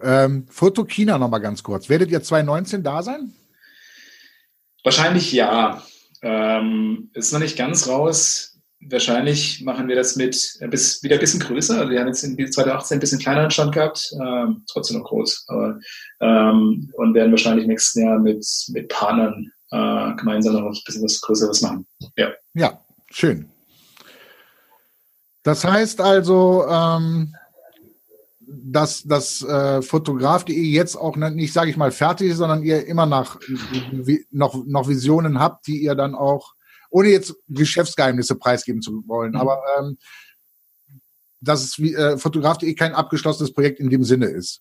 Ähm, 0.00 0.46
Foto 0.48 0.84
China 0.84 1.18
nochmal 1.18 1.40
ganz 1.40 1.62
kurz. 1.62 1.88
Werdet 1.88 2.10
ihr 2.10 2.22
2019 2.22 2.82
da 2.82 3.02
sein? 3.02 3.32
Wahrscheinlich 4.82 5.32
ja. 5.32 5.82
Ähm, 6.22 7.10
ist 7.14 7.32
noch 7.32 7.40
nicht 7.40 7.58
ganz 7.58 7.88
raus 7.88 8.51
wahrscheinlich 8.88 9.62
machen 9.62 9.88
wir 9.88 9.96
das 9.96 10.16
mit 10.16 10.56
äh, 10.60 10.68
bis, 10.68 11.02
wieder 11.02 11.16
ein 11.16 11.20
bisschen 11.20 11.40
größer. 11.40 11.88
Wir 11.88 12.00
haben 12.00 12.08
jetzt 12.08 12.22
in 12.22 12.36
2018 12.36 12.96
ein 12.96 13.00
bisschen 13.00 13.18
kleineren 13.18 13.50
Stand 13.50 13.72
gehabt, 13.72 14.12
ähm, 14.20 14.64
trotzdem 14.70 14.98
noch 14.98 15.06
groß, 15.06 15.44
aber 15.48 15.78
ähm, 16.20 16.90
und 16.94 17.14
werden 17.14 17.32
wahrscheinlich 17.32 17.66
nächstes 17.66 18.02
Jahr 18.02 18.18
mit, 18.18 18.46
mit 18.68 18.88
Partnern 18.88 19.52
äh, 19.70 20.14
gemeinsam 20.16 20.54
noch 20.54 20.66
ein 20.66 20.82
bisschen 20.84 21.04
was 21.04 21.20
Größeres 21.20 21.62
machen. 21.62 21.86
Ja. 22.16 22.32
Ja, 22.54 22.80
schön. 23.10 23.48
Das 25.42 25.64
heißt 25.64 26.00
also, 26.00 26.64
ähm, 26.68 27.34
dass 28.40 29.02
das 29.02 29.42
äh, 29.42 29.82
Fotograf.de 29.82 30.54
jetzt 30.54 30.96
auch 30.96 31.16
nicht, 31.16 31.52
sage 31.52 31.70
ich 31.70 31.76
mal, 31.76 31.90
fertig 31.90 32.30
ist, 32.30 32.36
sondern 32.36 32.62
ihr 32.62 32.86
immer 32.86 33.06
nach, 33.06 33.38
noch, 34.30 34.64
noch 34.66 34.88
Visionen 34.88 35.38
habt, 35.38 35.66
die 35.66 35.82
ihr 35.82 35.94
dann 35.94 36.14
auch 36.14 36.52
ohne 36.92 37.08
jetzt 37.08 37.34
Geschäftsgeheimnisse 37.48 38.36
preisgeben 38.36 38.82
zu 38.82 39.02
wollen, 39.06 39.32
mhm. 39.32 39.38
aber 39.38 39.62
ähm, 39.78 39.98
dass 41.40 41.64
es 41.64 41.78
wie 41.78 41.94
äh, 41.94 42.18
Fotograf.de 42.18 42.72
kein 42.74 42.94
abgeschlossenes 42.94 43.52
Projekt 43.52 43.80
in 43.80 43.90
dem 43.90 44.04
Sinne 44.04 44.26
ist. 44.26 44.60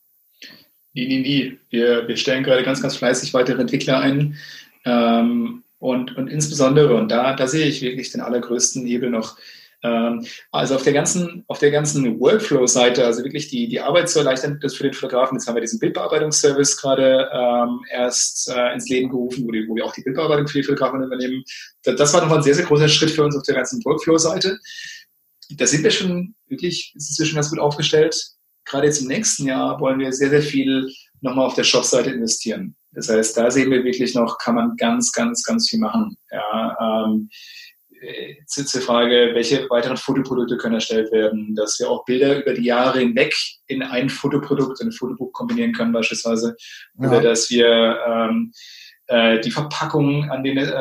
Nie, 0.93 1.07
nie, 1.07 1.19
nie. 1.19 1.59
Wir, 1.69 2.07
wir 2.07 2.17
stellen 2.17 2.43
gerade 2.43 2.63
ganz, 2.63 2.81
ganz 2.81 2.95
fleißig 2.95 3.33
weitere 3.33 3.61
Entwickler 3.61 3.99
ein. 3.99 4.35
Ähm, 4.83 5.63
und, 5.79 6.15
und 6.17 6.27
insbesondere, 6.27 6.95
und 6.95 7.09
da, 7.09 7.35
da 7.35 7.47
sehe 7.47 7.67
ich 7.67 7.81
wirklich 7.81 8.11
den 8.11 8.21
allergrößten 8.21 8.85
Hebel 8.85 9.09
noch, 9.09 9.37
also 9.83 10.75
auf 10.75 10.83
der 10.83 10.93
ganzen, 10.93 11.43
auf 11.47 11.57
der 11.59 11.71
ganzen 11.71 12.19
Workflow-Seite, 12.19 13.03
also 13.05 13.23
wirklich 13.23 13.47
die, 13.47 13.67
die 13.67 13.79
Arbeit 13.79 14.09
zu 14.09 14.19
erleichtern, 14.19 14.59
das 14.61 14.75
für 14.75 14.83
den 14.83 14.93
Fotografen. 14.93 15.37
Jetzt 15.37 15.47
haben 15.47 15.55
wir 15.55 15.61
diesen 15.61 15.79
Bildbearbeitungsservice 15.79 16.77
gerade 16.77 17.29
ähm, 17.33 17.81
erst 17.89 18.49
äh, 18.49 18.73
ins 18.73 18.87
Leben 18.89 19.09
gerufen, 19.09 19.47
wo, 19.47 19.51
die, 19.51 19.67
wo 19.67 19.75
wir 19.75 19.85
auch 19.85 19.93
die 19.93 20.03
Bildbearbeitung 20.03 20.47
für 20.47 20.59
die 20.59 20.63
Fotografen 20.63 21.01
übernehmen. 21.01 21.43
Das, 21.83 21.95
das 21.95 22.13
war 22.13 22.21
nochmal 22.21 22.37
ein 22.37 22.43
sehr, 22.43 22.55
sehr 22.55 22.65
großer 22.65 22.87
Schritt 22.87 23.11
für 23.11 23.23
uns 23.23 23.35
auf 23.35 23.43
der 23.43 23.55
ganzen 23.55 23.83
Workflow-Seite. 23.83 24.59
da 25.57 25.65
sind 25.65 25.83
wir 25.83 25.91
schon 25.91 26.35
wirklich, 26.47 26.93
ist 26.95 27.19
es 27.19 27.27
schon 27.27 27.35
ganz 27.35 27.49
gut 27.49 27.59
aufgestellt. 27.59 28.15
Gerade 28.65 28.85
jetzt 28.85 29.01
im 29.01 29.07
nächsten 29.07 29.47
Jahr 29.47 29.79
wollen 29.79 29.99
wir 29.99 30.13
sehr, 30.13 30.29
sehr 30.29 30.43
viel 30.43 30.91
nochmal 31.21 31.47
auf 31.47 31.55
der 31.55 31.63
Shop-Seite 31.63 32.11
investieren. 32.11 32.75
Das 32.91 33.09
heißt, 33.09 33.37
da 33.37 33.49
sehen 33.49 33.71
wir 33.71 33.83
wirklich 33.83 34.13
noch, 34.15 34.37
kann 34.37 34.55
man 34.55 34.75
ganz, 34.75 35.11
ganz, 35.11 35.43
ganz 35.43 35.69
viel 35.69 35.79
machen. 35.79 36.17
Ja, 36.29 37.05
ähm, 37.07 37.29
äh, 37.31 37.70
zur 38.47 38.81
Frage, 38.81 39.31
welche 39.33 39.69
weiteren 39.69 39.97
Fotoprodukte 39.97 40.57
können 40.57 40.75
erstellt 40.75 41.11
werden, 41.11 41.55
dass 41.55 41.79
wir 41.79 41.89
auch 41.89 42.03
Bilder 42.05 42.41
über 42.41 42.53
die 42.53 42.65
Jahre 42.65 42.99
hinweg 42.99 43.33
in 43.67 43.83
ein 43.83 44.09
Fotoprodukt, 44.09 44.81
in 44.81 44.87
ein 44.87 44.91
Fotobuch 44.91 45.31
kombinieren 45.33 45.73
können 45.73 45.91
beispielsweise. 45.91 46.55
Oder 46.97 47.21
dass 47.21 47.49
wir 47.49 47.99
ähm, 48.07 48.51
äh, 49.07 49.39
die 49.41 49.51
Verpackung 49.51 50.29
an 50.31 50.43
den, 50.43 50.57
äh, 50.57 50.71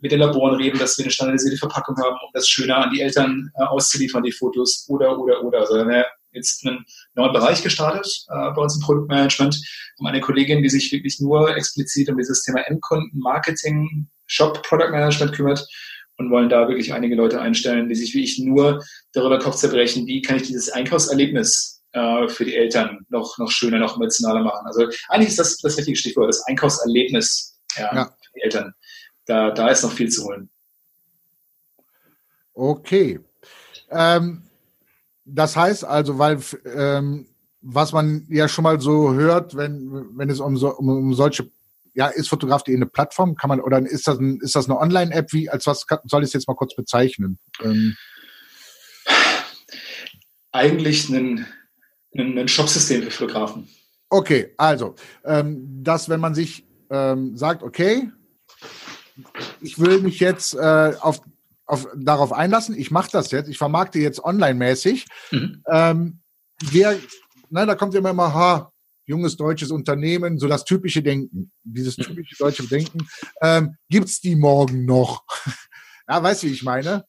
mit 0.00 0.12
den 0.12 0.20
Laboren 0.20 0.56
reden, 0.56 0.78
dass 0.78 0.96
wir 0.96 1.04
eine 1.04 1.12
standardisierte 1.12 1.58
Verpackung 1.58 1.96
haben, 1.96 2.16
um 2.24 2.30
das 2.32 2.48
schöner 2.48 2.78
an 2.78 2.90
die 2.90 3.00
Eltern 3.00 3.50
äh, 3.56 3.64
auszuliefern, 3.64 4.22
die 4.22 4.32
Fotos 4.32 4.86
oder, 4.88 5.18
oder, 5.18 5.42
oder. 5.42 5.60
Also 5.60 5.74
wir 5.74 5.80
haben 5.82 6.04
jetzt 6.32 6.66
einen 6.66 6.84
neuen 7.14 7.32
Bereich 7.32 7.62
gestartet 7.62 8.06
äh, 8.28 8.50
bei 8.52 8.62
uns 8.62 8.76
im 8.76 8.82
Produktmanagement, 8.82 9.60
um 9.98 10.06
eine 10.06 10.20
Kollegin, 10.20 10.62
die 10.62 10.70
sich 10.70 10.90
wirklich 10.92 11.20
nur 11.20 11.56
explizit 11.56 12.08
um 12.08 12.16
dieses 12.16 12.42
Thema 12.42 12.60
Endkunden, 12.60 13.20
Marketing, 13.20 14.08
Shop, 14.26 14.62
Product 14.62 14.90
Management 14.90 15.32
kümmert 15.34 15.66
und 16.16 16.30
wollen 16.30 16.48
da 16.48 16.68
wirklich 16.68 16.92
einige 16.92 17.14
Leute 17.14 17.40
einstellen, 17.40 17.88
die 17.88 17.94
sich 17.94 18.14
wie 18.14 18.24
ich 18.24 18.38
nur 18.38 18.84
darüber 19.12 19.38
Kopf 19.38 19.56
zerbrechen, 19.56 20.06
wie 20.06 20.22
kann 20.22 20.36
ich 20.36 20.44
dieses 20.44 20.70
Einkaufserlebnis 20.70 21.82
äh, 21.92 22.28
für 22.28 22.44
die 22.44 22.54
Eltern 22.54 23.04
noch, 23.08 23.38
noch 23.38 23.50
schöner, 23.50 23.78
noch 23.78 23.96
emotionaler 23.96 24.42
machen. 24.42 24.66
Also 24.66 24.88
eigentlich 25.08 25.30
ist 25.30 25.38
das 25.38 25.58
das 25.58 25.76
richtige 25.76 25.96
Stichwort, 25.96 26.28
das 26.28 26.44
Einkaufserlebnis 26.46 27.58
ja, 27.76 27.94
ja. 27.94 28.04
für 28.04 28.32
die 28.34 28.42
Eltern. 28.42 28.74
Da, 29.26 29.50
da 29.50 29.68
ist 29.68 29.82
noch 29.82 29.92
viel 29.92 30.08
zu 30.08 30.24
holen. 30.24 30.50
Okay. 32.52 33.20
Ähm, 33.90 34.42
das 35.24 35.56
heißt 35.56 35.84
also, 35.84 36.18
weil 36.18 36.38
ähm, 36.74 37.26
was 37.60 37.92
man 37.92 38.26
ja 38.28 38.46
schon 38.46 38.64
mal 38.64 38.80
so 38.80 39.14
hört, 39.14 39.56
wenn, 39.56 40.16
wenn 40.16 40.28
es 40.28 40.38
um, 40.38 40.56
so, 40.56 40.76
um, 40.76 40.88
um 40.88 41.14
solche 41.14 41.50
ja, 41.94 42.08
ist 42.08 42.28
Fotograf.de 42.28 42.74
eine 42.74 42.86
Plattform? 42.86 43.36
Kann 43.36 43.48
man, 43.48 43.60
oder 43.60 43.78
ist 43.78 44.06
das, 44.06 44.18
ein, 44.18 44.40
ist 44.40 44.54
das 44.54 44.68
eine 44.68 44.78
Online-App? 44.78 45.32
Wie, 45.32 45.48
als 45.48 45.66
was 45.66 45.86
kann, 45.86 46.00
soll 46.04 46.22
ich 46.22 46.28
es 46.28 46.32
jetzt 46.34 46.48
mal 46.48 46.54
kurz 46.54 46.74
bezeichnen? 46.74 47.38
Ähm. 47.62 47.96
Eigentlich 50.52 51.08
ein, 51.08 51.46
ein, 52.16 52.38
ein 52.38 52.48
Shopsystem 52.48 53.02
für 53.02 53.10
Fotografen. 53.10 53.68
Okay, 54.08 54.54
also, 54.56 54.94
ähm, 55.24 55.82
dass 55.82 56.08
wenn 56.08 56.20
man 56.20 56.34
sich 56.34 56.66
ähm, 56.90 57.36
sagt, 57.36 57.62
okay, 57.62 58.10
ich 59.60 59.78
will 59.78 60.00
mich 60.00 60.20
jetzt 60.20 60.54
äh, 60.54 60.92
auf, 61.00 61.20
auf, 61.66 61.88
darauf 61.96 62.32
einlassen, 62.32 62.76
ich 62.76 62.90
mache 62.90 63.10
das 63.12 63.30
jetzt, 63.30 63.48
ich 63.48 63.58
vermarkte 63.58 63.98
jetzt 63.98 64.22
online-mäßig. 64.22 65.06
Mhm. 65.30 65.62
Ähm, 65.68 66.20
wer, 66.70 66.96
na, 67.50 67.66
da 67.66 67.74
kommt 67.74 67.94
immer 67.94 68.10
immer, 68.10 68.34
ha, 68.34 68.72
junges 69.06 69.36
deutsches 69.36 69.70
Unternehmen, 69.70 70.38
so 70.38 70.48
das 70.48 70.64
typische 70.64 71.02
Denken, 71.02 71.52
dieses 71.62 71.96
typische 71.96 72.36
deutsche 72.38 72.66
Denken, 72.66 73.06
ähm, 73.42 73.76
gibt's 73.88 74.20
die 74.20 74.36
morgen 74.36 74.84
noch? 74.84 75.24
ja, 76.08 76.22
weißt 76.22 76.42
du, 76.42 76.46
wie 76.48 76.52
ich 76.52 76.62
meine? 76.62 77.04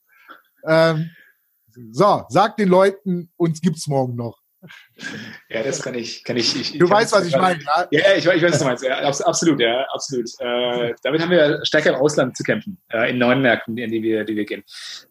Ähm, 0.68 1.10
so, 1.92 2.26
sag 2.30 2.58
den 2.58 2.70
Leuten, 2.70 3.32
uns 3.38 3.62
gibt's 3.62 3.88
morgen 3.88 4.16
noch. 4.16 4.46
Ja, 5.50 5.64
das 5.64 5.82
kann 5.82 5.94
ich, 5.94 6.24
kann 6.24 6.38
ich. 6.38 6.60
ich 6.60 6.78
du 6.78 6.90
weißt, 6.90 7.14
was 7.14 7.28
ich 7.28 7.36
meine, 7.36 7.62
ja? 7.62 7.88
Ja, 7.92 8.14
ich, 8.16 8.26
ich 8.26 8.28
weiß, 8.28 8.54
was 8.54 8.60
du 8.60 8.66
meinst. 8.66 8.84
Ja, 8.84 8.98
absolut, 9.00 9.60
ja, 9.60 9.86
absolut. 9.94 10.30
Äh, 10.40 10.94
damit 11.04 11.22
haben 11.22 11.30
wir 11.30 11.64
stärker 11.64 11.92
im 11.92 11.96
Ausland 11.98 12.36
zu 12.36 12.44
kämpfen, 12.44 12.78
äh, 12.92 13.12
in 13.12 13.18
neuen 13.18 13.42
Märkten, 13.42 13.78
in 13.78 13.92
die 13.92 14.02
wir, 14.02 14.24
die 14.24 14.36
wir 14.36 14.46
gehen. 14.46 14.64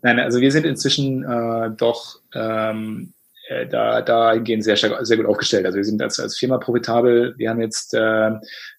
Nein, 0.03 0.19
also 0.19 0.41
wir 0.41 0.51
sind 0.51 0.67
inzwischen 0.67 1.23
äh, 1.25 1.71
doch 1.77 2.21
ähm, 2.35 3.14
äh, 3.49 3.67
da, 3.67 4.01
da 4.01 4.37
gehen 4.37 4.63
sehr, 4.63 4.77
sehr 4.77 5.17
gut 5.17 5.27
aufgestellt. 5.27 5.67
Also 5.67 5.77
wir 5.77 5.85
sind 5.85 6.01
als, 6.03 6.19
als 6.19 6.37
Firma 6.37 6.59
profitabel. 6.59 7.35
Wir 7.37 7.51
haben 7.51 7.61
jetzt 7.61 7.95
äh, 7.95 8.29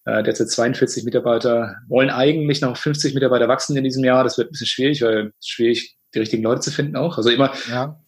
äh 0.05 0.23
derzeit 0.23 0.49
42 0.49 1.03
Mitarbeiter, 1.03 1.75
wollen 1.87 2.09
eigentlich 2.09 2.61
noch 2.61 2.77
50 2.77 3.13
Mitarbeiter 3.13 3.47
wachsen 3.47 3.77
in 3.77 3.83
diesem 3.83 4.03
Jahr. 4.03 4.23
Das 4.23 4.37
wird 4.37 4.49
ein 4.49 4.51
bisschen 4.51 4.67
schwierig, 4.67 5.01
weil 5.01 5.33
es 5.39 5.47
schwierig 5.47 5.97
die 6.15 6.19
richtigen 6.19 6.43
Leute 6.43 6.61
zu 6.61 6.71
finden 6.71 6.95
auch. 6.95 7.17
Also 7.17 7.29
immer, 7.29 7.53
ja. 7.69 7.99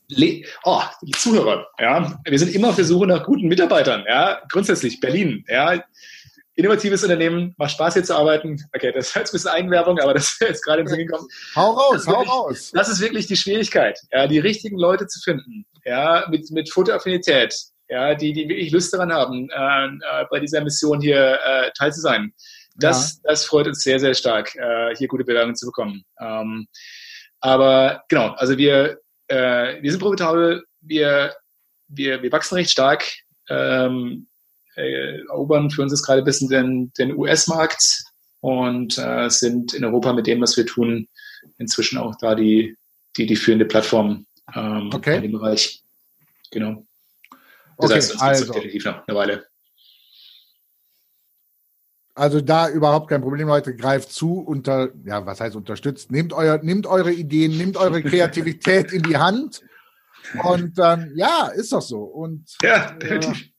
oh, 0.63 0.81
die 1.01 1.11
Zuhörer, 1.11 1.67
ja, 1.79 2.19
wir 2.25 2.39
sind 2.39 2.55
immer 2.55 2.69
auf 2.69 2.75
der 2.75 2.85
Suche 2.85 3.05
nach 3.05 3.25
guten 3.25 3.47
Mitarbeitern, 3.47 4.05
ja, 4.07 4.41
grundsätzlich 4.49 4.99
Berlin, 4.99 5.43
ja, 5.47 5.83
innovatives 6.55 7.03
Unternehmen, 7.03 7.53
macht 7.57 7.71
Spaß 7.71 7.95
hier 7.95 8.03
zu 8.03 8.15
arbeiten. 8.15 8.57
Okay, 8.73 8.91
das 8.91 9.09
ist 9.09 9.15
jetzt 9.15 9.29
ein 9.29 9.33
bisschen 9.33 9.51
Eigenwerbung, 9.51 9.99
aber 9.99 10.13
das 10.15 10.29
ist 10.29 10.41
jetzt 10.41 10.63
gerade 10.63 10.81
im 10.81 10.87
Sinn 10.87 11.05
gekommen. 11.05 11.27
Hau 11.55 11.71
raus, 11.71 12.07
hau 12.07 12.13
wirklich, 12.13 12.29
raus. 12.29 12.71
Das 12.73 12.89
ist 12.89 12.99
wirklich 12.99 13.27
die 13.27 13.35
Schwierigkeit, 13.35 13.99
ja, 14.11 14.25
die 14.25 14.39
richtigen 14.39 14.77
Leute 14.77 15.05
zu 15.05 15.19
finden 15.19 15.65
ja, 15.87 16.27
mit, 16.29 16.51
mit 16.51 16.69
Fotoaffinität, 16.69 17.55
ja, 17.89 18.13
die, 18.13 18.33
die 18.33 18.49
wirklich 18.49 18.71
Lust 18.71 18.93
daran 18.93 19.11
haben, 19.11 19.49
äh, 19.49 19.85
äh, 19.85 20.25
bei 20.29 20.39
dieser 20.39 20.61
Mission 20.61 20.99
hier 20.99 21.39
äh, 21.45 21.71
teil 21.77 21.93
zu 21.93 22.01
sein. 22.01 22.33
Das, 22.75 23.13
ja. 23.23 23.29
das 23.31 23.45
freut 23.45 23.67
uns 23.67 23.81
sehr, 23.81 23.99
sehr 23.99 24.13
stark, 24.13 24.53
äh, 24.55 24.95
hier 24.95 25.07
gute 25.07 25.23
Bewerbungen 25.23 25.55
zu 25.55 25.65
bekommen. 25.65 26.03
Ähm, 26.19 26.67
aber 27.39 28.03
genau, 28.09 28.31
also 28.33 28.57
wir, 28.57 28.99
äh, 29.27 29.81
wir 29.81 29.91
sind 29.91 30.01
profitabel, 30.01 30.65
wir, 30.81 31.33
wir, 31.87 32.21
wir 32.21 32.31
wachsen 32.31 32.55
recht 32.55 32.71
stark, 32.71 33.05
ähm, 33.49 34.27
äh, 34.75 35.21
erobern 35.21 35.71
für 35.71 35.81
uns 35.81 35.93
ist 35.93 36.03
gerade 36.03 36.21
ein 36.21 36.25
bisschen 36.25 36.49
den, 36.49 36.91
den 36.97 37.15
US-Markt 37.15 38.03
und 38.41 38.97
äh, 38.97 39.29
sind 39.29 39.73
in 39.73 39.85
Europa 39.85 40.11
mit 40.13 40.27
dem, 40.27 40.41
was 40.41 40.57
wir 40.57 40.65
tun, 40.65 41.07
inzwischen 41.57 41.97
auch 41.97 42.15
da 42.19 42.35
die, 42.35 42.75
die, 43.15 43.25
die 43.25 43.37
führende 43.37 43.65
Plattform 43.65 44.27
ähm, 44.55 44.89
okay. 44.93 45.17
in 45.17 45.23
dem 45.23 45.31
Bereich. 45.33 45.83
Genau. 46.51 46.85
Das 47.77 47.85
okay, 47.89 47.95
heißt, 47.95 48.11
uns 48.13 48.21
also. 48.21 48.53
definitiv 48.53 48.85
noch 48.85 49.07
eine 49.07 49.17
Weile. 49.17 49.47
Also 52.15 52.41
da 52.41 52.67
überhaupt 52.67 53.09
kein 53.09 53.21
Problem, 53.21 53.47
Leute. 53.47 53.75
Greift 53.75 54.11
zu, 54.11 54.39
unter, 54.39 54.89
ja, 55.05 55.23
was 55.25 55.39
heißt 55.39 55.55
unterstützt? 55.55 56.11
Nehmt, 56.11 56.33
euer, 56.33 56.57
nehmt 56.63 56.87
eure 56.87 57.11
Ideen, 57.11 57.55
nehmt 57.57 57.77
eure 57.77 58.01
Kreativität 58.01 58.91
in 58.91 59.03
die 59.03 59.17
Hand. 59.17 59.61
Und 60.43 60.79
ähm, 60.79 61.11
ja, 61.15 61.47
ist 61.47 61.71
doch 61.71 61.81
so. 61.81 61.99
Und 61.99 62.57
ja, 62.61 62.91
definitiv. 62.93 63.41
Äh, 63.43 63.56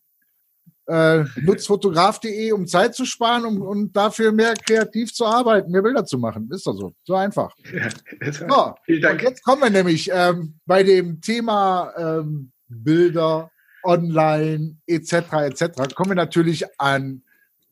äh, 0.88 1.24
nutzfotograf.de, 1.42 2.52
um 2.52 2.66
Zeit 2.66 2.94
zu 2.94 3.04
sparen 3.04 3.44
um, 3.44 3.60
und 3.60 3.94
dafür 3.94 4.32
mehr 4.32 4.54
kreativ 4.54 5.12
zu 5.12 5.26
arbeiten, 5.26 5.70
mehr 5.70 5.82
Bilder 5.82 6.04
zu 6.04 6.18
machen. 6.18 6.48
Ist 6.50 6.66
doch 6.66 6.74
so. 6.74 6.92
So 7.04 7.14
einfach. 7.14 7.54
Ja, 7.72 8.32
so. 8.32 8.74
Und 8.88 9.22
jetzt 9.22 9.42
kommen 9.44 9.62
wir 9.62 9.70
nämlich 9.70 10.10
ähm, 10.12 10.58
bei 10.64 10.82
dem 10.82 11.20
Thema 11.20 11.92
ähm, 11.96 12.52
Bilder, 12.68 13.50
online, 13.84 14.76
etc. 14.86 15.12
etc. 15.12 15.94
kommen 15.94 16.10
wir 16.10 16.16
natürlich 16.16 16.64
an 16.80 17.22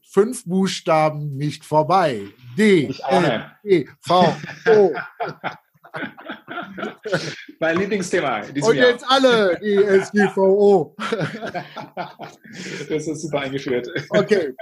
fünf 0.09 0.45
Buchstaben 0.45 1.37
nicht 1.37 1.65
vorbei. 1.65 2.27
D, 2.57 2.95
L, 3.09 3.51
E, 3.65 3.87
V, 4.01 4.37
O. 4.69 4.95
mein 7.61 7.79
Lieblingsthema. 7.79 8.41
Und 8.41 8.57
Jahr. 8.57 8.75
jetzt 8.75 9.05
alle 9.09 9.59
die 9.63 9.77
SGVO. 9.77 10.97
das 12.89 13.07
ist 13.07 13.23
super 13.23 13.41
eingeführt. 13.41 13.89
Okay. 14.11 14.55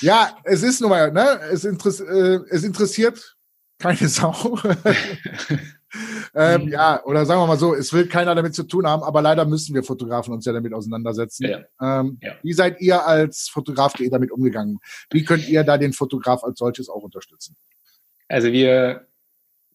Ja, 0.00 0.36
es 0.44 0.62
ist 0.62 0.80
nun 0.80 0.90
mal, 0.90 1.12
ne? 1.12 1.40
es, 1.52 1.64
interess 1.64 2.00
äh, 2.00 2.40
es 2.50 2.64
interessiert 2.64 3.36
keine 3.80 4.08
Sau. 4.08 4.58
ähm, 6.34 6.68
ja, 6.68 7.02
oder 7.04 7.26
sagen 7.26 7.40
wir 7.40 7.46
mal 7.46 7.58
so, 7.58 7.74
es 7.74 7.92
will 7.92 8.06
keiner 8.06 8.34
damit 8.34 8.54
zu 8.54 8.62
tun 8.62 8.86
haben, 8.86 9.02
aber 9.02 9.22
leider 9.22 9.44
müssen 9.44 9.74
wir 9.74 9.82
Fotografen 9.82 10.32
uns 10.34 10.44
ja 10.44 10.52
damit 10.52 10.72
auseinandersetzen. 10.72 11.46
Ja. 11.46 12.00
Ähm, 12.00 12.18
ja. 12.22 12.34
Wie 12.42 12.52
seid 12.52 12.80
ihr 12.80 13.04
als 13.04 13.48
Fotograf.de 13.48 14.08
damit 14.10 14.30
umgegangen? 14.30 14.78
Wie 15.10 15.24
könnt 15.24 15.48
ihr 15.48 15.64
da 15.64 15.78
den 15.78 15.92
Fotograf 15.92 16.44
als 16.44 16.58
solches 16.58 16.88
auch 16.88 17.02
unterstützen? 17.02 17.56
Also 18.28 18.52
wir 18.52 19.08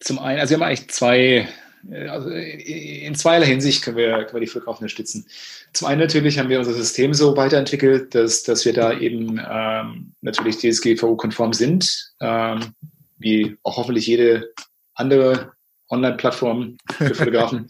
zum 0.05 0.19
einen, 0.19 0.39
also 0.39 0.51
wir 0.51 0.57
haben 0.57 0.67
eigentlich 0.67 0.89
zwei, 0.89 1.47
äh, 1.91 2.07
also 2.07 2.29
in 2.29 3.15
zweierlei 3.15 3.47
Hinsicht 3.47 3.83
können 3.83 3.97
wir, 3.97 4.23
können 4.23 4.35
wir 4.35 4.39
die 4.41 4.47
Verkauf 4.47 4.77
unterstützen. 4.77 5.25
Zum 5.73 5.87
einen 5.87 5.99
natürlich 5.99 6.37
haben 6.37 6.49
wir 6.49 6.59
unser 6.59 6.73
System 6.73 7.13
so 7.13 7.35
weiterentwickelt, 7.35 8.13
dass, 8.13 8.43
dass 8.43 8.63
wir 8.65 8.73
da 8.73 8.97
eben 8.97 9.41
ähm, 9.49 10.13
natürlich 10.21 10.59
DSGVO-konform 10.59 11.53
sind, 11.53 12.13
ähm, 12.21 12.73
wie 13.17 13.57
auch 13.63 13.77
hoffentlich 13.77 14.05
jede 14.05 14.53
andere 14.93 15.53
Online-Plattform 15.89 16.77
für 16.91 17.15
Fotografen. 17.15 17.67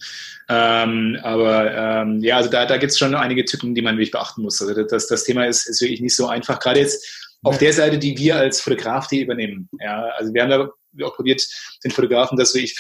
ähm, 0.50 1.18
aber 1.24 1.74
ähm, 1.74 2.20
ja, 2.20 2.38
also 2.38 2.50
da, 2.50 2.66
da 2.66 2.78
gibt 2.78 2.92
es 2.92 3.00
schon 3.00 3.16
einige 3.16 3.46
Tücken, 3.46 3.76
die 3.76 3.82
man 3.82 3.96
wirklich 3.96 4.12
beachten 4.12 4.42
muss. 4.42 4.62
Also 4.62 4.84
das, 4.84 5.08
das 5.08 5.24
Thema 5.24 5.46
ist, 5.46 5.68
ist 5.68 5.82
wirklich 5.82 6.02
nicht 6.02 6.16
so 6.16 6.28
einfach. 6.28 6.60
Gerade 6.60 6.82
jetzt 6.82 7.25
auf 7.46 7.58
der 7.58 7.74
Seite, 7.74 7.98
die 7.98 8.18
wir 8.18 8.38
als 8.38 8.62
Fotograf 8.62 9.08
die 9.08 9.22
übernehmen. 9.22 9.70
Ja, 9.80 10.10
also 10.18 10.34
wir 10.34 10.42
haben 10.42 10.50
da 10.50 10.70
auch 11.06 11.16
probiert, 11.16 11.46
den 11.84 11.92
Fotografen 11.92 12.38
das 12.38 12.54
wirklich 12.54 12.76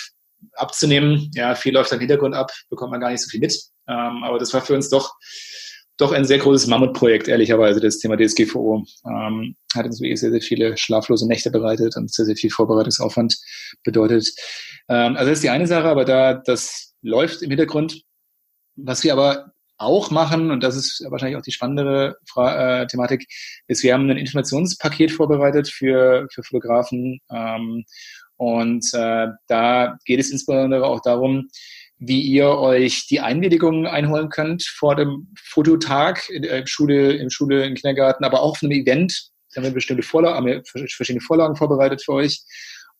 abzunehmen. 0.54 1.32
Ja, 1.34 1.56
viel 1.56 1.74
läuft 1.74 1.94
am 1.94 2.00
Hintergrund 2.00 2.36
ab, 2.36 2.52
bekommt 2.70 2.92
man 2.92 3.02
gar 3.02 3.12
nicht 3.12 3.22
so 3.22 3.30
viel 3.30 3.40
mit. 3.40 3.60
Ähm, 3.88 4.24
aber 4.24 4.40
das 4.40 4.54
war 4.54 4.62
für 4.62 4.74
uns 4.74 4.90
doch, 4.90 5.14
doch 5.98 6.12
ein 6.12 6.26
sehr 6.26 6.40
großes 6.40 6.68
Mammutprojekt, 6.68 7.28
ehrlicherweise, 7.28 7.80
das 7.80 8.00
Thema 8.00 8.18
DSGVO. 8.18 8.84
Ähm, 9.08 9.56
hat 9.74 9.86
uns 9.86 10.02
wirklich 10.02 10.20
sehr, 10.20 10.32
sehr 10.32 10.42
viele 10.42 10.78
schlaflose 10.78 11.28
Nächte 11.28 11.52
bereitet 11.52 11.96
und 11.96 12.14
sehr, 12.14 12.26
sehr 12.26 12.36
viel 12.36 12.50
Vorbereitungsaufwand 12.50 13.38
bedeutet. 13.84 14.28
Ähm, 14.90 15.16
also 15.16 15.30
das 15.30 15.40
ist 15.40 15.44
die 15.44 15.50
eine 15.50 15.68
Sache, 15.68 15.88
aber 15.88 16.06
da, 16.06 16.34
das 16.34 16.94
läuft 17.02 17.42
im 17.42 17.50
Hintergrund. 17.50 18.02
Was 18.78 19.04
wir 19.04 19.14
aber 19.14 19.54
auch 19.78 20.12
machen, 20.12 20.52
und 20.52 20.64
das 20.64 20.76
ist 20.76 21.04
wahrscheinlich 21.10 21.38
auch 21.38 21.44
die 21.44 21.52
spannendere 21.52 22.18
Fra 22.28 22.82
äh, 22.82 22.88
Thematik, 22.88 23.28
ist, 23.68 23.84
wir 23.84 23.94
haben 23.94 24.10
ein 24.10 24.18
Informationspaket 24.18 25.12
vorbereitet 25.12 25.70
für, 25.70 26.28
für 26.34 26.44
Fotografen. 26.44 27.20
Ähm, 27.32 27.86
und 28.38 28.86
äh, 28.94 29.28
da 29.48 29.98
geht 30.06 30.20
es 30.20 30.32
insbesondere 30.32 30.86
auch 30.86 31.02
darum, 31.02 31.48
wie 31.98 32.22
ihr 32.22 32.50
euch 32.50 33.08
die 33.08 33.22
Einwilligung 33.22 33.88
einholen 33.88 34.30
könnt 34.30 34.64
vor 34.64 34.96
dem 34.96 35.34
Fototag 35.42 36.30
in, 36.30 36.44
äh, 36.44 36.66
Schule, 36.68 37.14
im 37.14 37.30
Schule, 37.30 37.66
im 37.66 37.76
Kindergarten, 37.76 38.26
aber 38.26 38.42
auch 38.42 38.58
von 38.58 38.70
einem 38.70 38.82
Event. 38.82 39.30
Da 39.54 39.62
haben 39.62 39.70
wir 39.70 39.74
bestimmte 39.74 40.04
Vorlagen, 40.04 40.36
haben 40.36 40.46
wir 40.46 40.64
verschiedene 40.66 41.22
Vorlagen 41.22 41.56
vorbereitet 41.56 42.04
für 42.04 42.14
euch. 42.14 42.44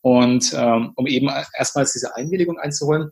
Und 0.00 0.54
ähm, 0.56 0.92
um 0.96 1.06
eben 1.06 1.28
erstmals 1.54 1.92
diese 1.92 2.14
Einwilligung 2.14 2.58
einzuholen. 2.58 3.10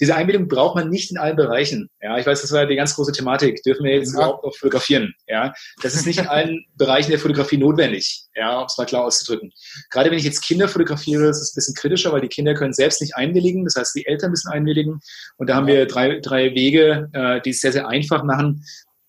Diese 0.00 0.14
Einbildung 0.14 0.48
braucht 0.48 0.76
man 0.76 0.88
nicht 0.88 1.10
in 1.10 1.18
allen 1.18 1.36
Bereichen. 1.36 1.88
Ja, 2.00 2.18
ich 2.18 2.26
weiß, 2.26 2.40
das 2.42 2.52
war 2.52 2.66
die 2.66 2.76
ganz 2.76 2.94
große 2.94 3.12
Thematik. 3.12 3.62
Dürfen 3.62 3.84
wir 3.84 3.94
jetzt 3.94 4.12
ja. 4.12 4.18
überhaupt 4.18 4.44
noch 4.44 4.54
fotografieren? 4.54 5.12
Ja, 5.26 5.52
das 5.82 5.94
ist 5.94 6.06
nicht 6.06 6.18
in 6.18 6.26
allen 6.26 6.64
Bereichen 6.76 7.10
der 7.10 7.18
Fotografie 7.18 7.56
notwendig. 7.56 8.24
Ja, 8.34 8.58
um 8.58 8.66
es 8.66 8.78
mal 8.78 8.84
klar 8.84 9.04
auszudrücken. 9.04 9.52
Gerade 9.90 10.10
wenn 10.10 10.18
ich 10.18 10.24
jetzt 10.24 10.42
Kinder 10.42 10.68
fotografiere, 10.68 11.28
ist 11.28 11.40
es 11.40 11.52
ein 11.52 11.56
bisschen 11.56 11.74
kritischer, 11.74 12.12
weil 12.12 12.20
die 12.20 12.28
Kinder 12.28 12.54
können 12.54 12.72
selbst 12.72 13.00
nicht 13.00 13.16
einwilligen. 13.16 13.64
Das 13.64 13.76
heißt, 13.76 13.94
die 13.94 14.06
Eltern 14.06 14.30
müssen 14.30 14.50
einwilligen. 14.50 15.00
Und 15.36 15.50
da 15.50 15.56
haben 15.56 15.66
wir 15.66 15.86
drei, 15.86 16.20
drei 16.20 16.54
Wege, 16.54 17.08
äh, 17.12 17.40
die 17.40 17.50
es 17.50 17.60
sehr, 17.60 17.72
sehr 17.72 17.88
einfach 17.88 18.22
machen, 18.22 18.64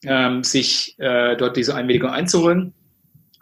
ähm, 0.05 0.43
sich 0.43 0.95
äh, 0.97 1.35
dort 1.35 1.57
diese 1.57 1.75
Einwilligung 1.75 2.09
einzuholen. 2.09 2.73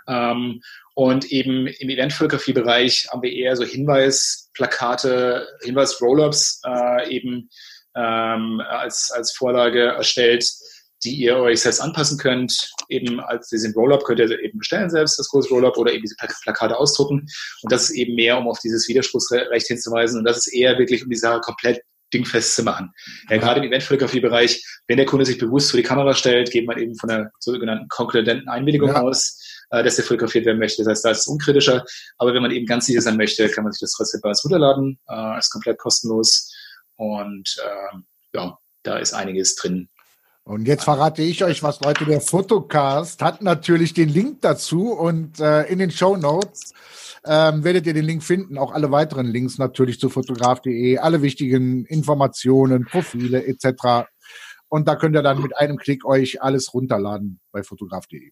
Ähm, 0.07 0.61
und 0.97 1.31
eben 1.31 1.67
im 1.67 1.89
Eventfotografie-Bereich 1.89 3.09
haben 3.11 3.21
wir 3.21 3.31
eher 3.31 3.55
so 3.55 3.63
Hinweisplakate, 3.63 5.47
Hinweis-Roll-Ups 5.61 6.61
äh, 6.65 7.15
eben 7.15 7.51
ähm, 7.95 8.63
als, 8.67 9.11
als 9.11 9.31
Vorlage 9.31 9.89
erstellt, 9.89 10.49
die 11.03 11.13
ihr 11.13 11.37
euch 11.37 11.61
selbst 11.61 11.81
anpassen 11.81 12.17
könnt. 12.17 12.71
Eben 12.89 13.19
als 13.19 13.49
diesen 13.49 13.75
Roll-Up 13.75 14.05
könnt 14.05 14.21
ihr 14.21 14.39
eben 14.43 14.57
bestellen 14.57 14.89
selbst, 14.89 15.19
das 15.19 15.29
große 15.29 15.49
Roll-Up, 15.49 15.77
oder 15.77 15.93
eben 15.93 16.01
diese 16.01 16.15
Plakate 16.41 16.75
ausdrucken. 16.75 17.27
Und 17.61 17.71
das 17.71 17.91
ist 17.91 17.95
eben 17.95 18.15
mehr, 18.15 18.35
um 18.39 18.47
auf 18.47 18.57
dieses 18.57 18.87
Widerspruchsrecht 18.87 19.67
hinzuweisen. 19.67 20.17
Und 20.17 20.25
das 20.25 20.37
ist 20.37 20.47
eher 20.47 20.79
wirklich, 20.79 21.03
um 21.03 21.11
die 21.11 21.15
Sache 21.15 21.41
komplett 21.41 21.83
dingfest 22.11 22.55
zu 22.55 22.63
machen. 22.63 22.91
Ja, 23.29 23.37
gerade 23.37 23.59
im 23.59 23.67
Eventfotografie-Bereich, 23.67 24.65
wenn 24.87 24.97
der 24.97 25.05
Kunde 25.05 25.27
sich 25.27 25.37
bewusst 25.37 25.69
vor 25.69 25.77
die 25.77 25.85
Kamera 25.85 26.15
stellt, 26.15 26.49
geht 26.49 26.65
man 26.65 26.79
eben 26.79 26.95
von 26.95 27.11
einer 27.11 27.29
sogenannten 27.39 27.87
konkludenten 27.87 28.49
Einwilligung 28.49 28.89
ja. 28.89 29.01
aus 29.03 29.56
äh, 29.69 29.83
dass 29.83 29.95
der 29.95 30.05
fotografiert 30.05 30.45
werden 30.45 30.59
möchte. 30.59 30.83
Das 30.83 30.91
heißt, 30.91 31.05
da 31.05 31.11
ist 31.11 31.19
es 31.19 31.27
unkritischer. 31.27 31.83
Aber 32.17 32.33
wenn 32.33 32.41
man 32.41 32.51
eben 32.51 32.65
ganz 32.65 32.85
sicher 32.85 33.01
sein 33.01 33.17
möchte, 33.17 33.49
kann 33.49 33.63
man 33.63 33.73
sich 33.73 33.81
das 33.81 33.93
trotzdem 33.93 34.21
bei 34.21 34.29
uns 34.29 34.43
runterladen. 34.43 34.99
Äh, 35.09 35.39
ist 35.39 35.51
komplett 35.51 35.77
kostenlos. 35.77 36.53
Und 36.95 37.57
äh, 37.63 37.97
ja, 38.33 38.57
da 38.83 38.97
ist 38.97 39.13
einiges 39.13 39.55
drin. 39.55 39.89
Und 40.43 40.65
jetzt 40.65 40.85
verrate 40.85 41.23
ich 41.23 41.43
euch 41.43 41.61
was, 41.61 41.81
Leute. 41.81 42.05
Der 42.05 42.21
Fotocast 42.21 43.21
hat 43.21 43.41
natürlich 43.41 43.93
den 43.93 44.07
Link 44.07 44.41
dazu 44.41 44.93
und 44.93 45.41
äh, 45.41 45.63
in 45.63 45.77
den 45.77 45.91
Show 45.91 46.15
Notes 46.15 46.73
ähm, 47.25 47.65
werdet 47.65 47.85
ihr 47.85 47.93
den 47.93 48.05
Link 48.05 48.23
finden. 48.23 48.57
Auch 48.57 48.71
alle 48.71 48.89
weiteren 48.89 49.25
Links 49.25 49.57
natürlich 49.57 49.99
zu 49.99 50.09
fotograf.de, 50.09 50.99
alle 50.99 51.21
wichtigen 51.21 51.83
Informationen, 51.83 52.85
Profile 52.85 53.45
etc. 53.45 54.07
Und 54.69 54.87
da 54.87 54.95
könnt 54.95 55.17
ihr 55.17 55.21
dann 55.21 55.41
mit 55.41 55.57
einem 55.57 55.75
Klick 55.75 56.05
euch 56.05 56.41
alles 56.41 56.73
runterladen 56.73 57.41
bei 57.51 57.61
fotograf.de. 57.61 58.31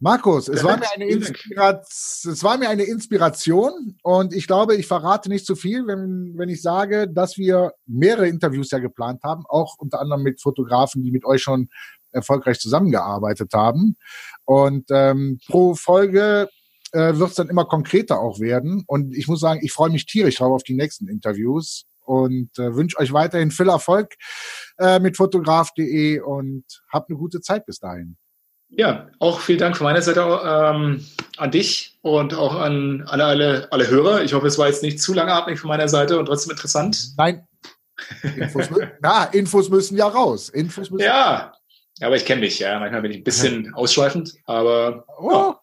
Markus, 0.00 0.48
es 0.48 0.62
war, 0.64 0.76
mir 0.76 0.90
eine 0.92 1.06
es 1.06 2.42
war 2.42 2.58
mir 2.58 2.68
eine 2.68 2.82
Inspiration 2.82 3.96
und 4.02 4.34
ich 4.34 4.46
glaube, 4.46 4.74
ich 4.74 4.86
verrate 4.86 5.28
nicht 5.28 5.46
zu 5.46 5.54
viel, 5.56 5.86
wenn, 5.86 6.34
wenn 6.36 6.48
ich 6.48 6.60
sage, 6.60 7.08
dass 7.08 7.38
wir 7.38 7.72
mehrere 7.86 8.28
Interviews 8.28 8.70
ja 8.70 8.80
geplant 8.80 9.22
haben, 9.22 9.44
auch 9.48 9.76
unter 9.78 10.00
anderem 10.00 10.22
mit 10.22 10.42
Fotografen, 10.42 11.02
die 11.02 11.12
mit 11.12 11.24
euch 11.24 11.42
schon 11.42 11.68
erfolgreich 12.10 12.58
zusammengearbeitet 12.58 13.52
haben. 13.54 13.96
Und 14.44 14.86
ähm, 14.90 15.38
pro 15.46 15.74
Folge 15.74 16.48
äh, 16.92 17.16
wird 17.16 17.30
es 17.30 17.36
dann 17.36 17.48
immer 17.48 17.64
konkreter 17.64 18.20
auch 18.20 18.40
werden. 18.40 18.84
Und 18.86 19.14
ich 19.14 19.28
muss 19.28 19.40
sagen, 19.40 19.60
ich 19.62 19.72
freue 19.72 19.90
mich 19.90 20.06
tierisch 20.06 20.36
drauf 20.36 20.52
auf 20.52 20.62
die 20.62 20.74
nächsten 20.74 21.08
Interviews 21.08 21.86
und 22.04 22.56
äh, 22.58 22.74
wünsche 22.74 22.98
euch 22.98 23.12
weiterhin 23.12 23.50
viel 23.50 23.68
Erfolg 23.68 24.14
äh, 24.78 24.98
mit 24.98 25.16
fotograf.de 25.16 26.20
und 26.20 26.64
habt 26.92 27.10
eine 27.10 27.18
gute 27.18 27.40
Zeit 27.40 27.66
bis 27.66 27.78
dahin. 27.78 28.16
Ja, 28.76 29.08
auch 29.20 29.40
vielen 29.40 29.58
Dank 29.58 29.76
von 29.76 29.84
meiner 29.84 30.02
Seite 30.02 30.20
ähm, 30.20 31.04
an 31.36 31.50
dich 31.50 31.96
und 32.02 32.34
auch 32.34 32.56
an, 32.56 33.02
an 33.06 33.20
alle, 33.20 33.68
alle 33.70 33.88
Hörer. 33.88 34.22
Ich 34.22 34.34
hoffe, 34.34 34.46
es 34.46 34.58
war 34.58 34.66
jetzt 34.66 34.82
nicht 34.82 35.00
zu 35.00 35.14
langatmig 35.14 35.60
von 35.60 35.68
meiner 35.68 35.88
Seite 35.88 36.18
und 36.18 36.26
trotzdem 36.26 36.52
interessant. 36.52 37.12
Nein. 37.16 37.46
Infos, 38.36 38.68
na, 39.00 39.24
Infos 39.24 39.70
müssen 39.70 39.96
ja 39.96 40.06
raus. 40.06 40.48
Infos 40.48 40.90
müssen 40.90 41.04
ja, 41.04 41.52
aber 42.00 42.16
ich 42.16 42.24
kenne 42.24 42.40
mich, 42.40 42.58
ja. 42.58 42.78
Manchmal 42.78 43.02
bin 43.02 43.12
ich 43.12 43.18
ein 43.18 43.24
bisschen 43.24 43.72
ausschweifend, 43.74 44.34
aber. 44.46 45.04
Oh. 45.18 45.54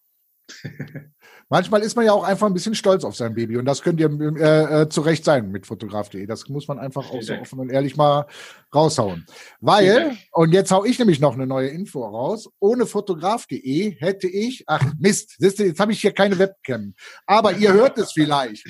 Ja. 0.64 0.70
Manchmal 1.52 1.82
ist 1.82 1.98
man 1.98 2.06
ja 2.06 2.14
auch 2.14 2.24
einfach 2.24 2.48
ein 2.48 2.54
bisschen 2.54 2.76
stolz 2.76 3.04
auf 3.04 3.18
sein 3.18 3.36
Baby 3.36 3.58
und 3.58 3.66
das 3.66 3.82
könnt 3.82 4.00
ihr 4.00 4.10
äh, 4.10 4.84
äh, 4.84 4.90
zu 4.90 5.02
Recht 5.02 5.26
sein 5.26 5.52
mit 5.52 5.68
fotograf.de. 5.68 6.26
Das 6.26 6.48
muss 6.48 6.70
man 6.70 6.80
einfach 6.80 7.12
auch 7.12 7.22
so 7.22 7.34
offen 7.34 7.60
und 7.60 7.70
ehrlich 7.70 7.98
mal 7.98 8.26
raushauen. 8.74 9.26
Weil, 9.60 10.16
und 10.32 10.54
jetzt 10.54 10.72
hau 10.72 10.86
ich 10.86 10.98
nämlich 10.98 11.20
noch 11.20 11.34
eine 11.34 11.46
neue 11.46 11.68
Info 11.68 12.06
raus, 12.06 12.50
ohne 12.60 12.86
fotograf.de 12.86 13.98
hätte 14.00 14.30
ich, 14.30 14.64
ach 14.66 14.94
Mist, 14.98 15.36
jetzt 15.40 15.78
habe 15.78 15.92
ich 15.92 16.00
hier 16.00 16.14
keine 16.14 16.40
Webcam, 16.40 16.94
aber 17.26 17.52
ihr 17.58 17.74
hört 17.74 17.98
es 17.98 18.14
vielleicht. 18.14 18.66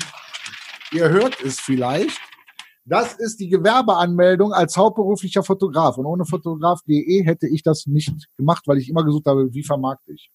Ihr 0.92 1.08
hört 1.08 1.40
es 1.40 1.60
vielleicht. 1.60 2.20
Das 2.84 3.14
ist 3.14 3.40
die 3.40 3.50
Gewerbeanmeldung 3.50 4.54
als 4.54 4.76
hauptberuflicher 4.76 5.44
Fotograf. 5.44 6.00
Und 6.00 6.08
ohne 6.08 6.26
fotograf.de 6.26 7.26
hätte 7.26 7.48
ich 7.48 7.62
das 7.62 7.86
nicht 7.86 8.12
gemacht, 8.38 8.64
weil 8.66 8.80
ich 8.80 8.90
immer 8.90 9.06
gesucht 9.06 9.28
habe, 9.28 9.54
wie 9.54 9.64
vermarkte 9.64 10.14
ich. 10.14 10.32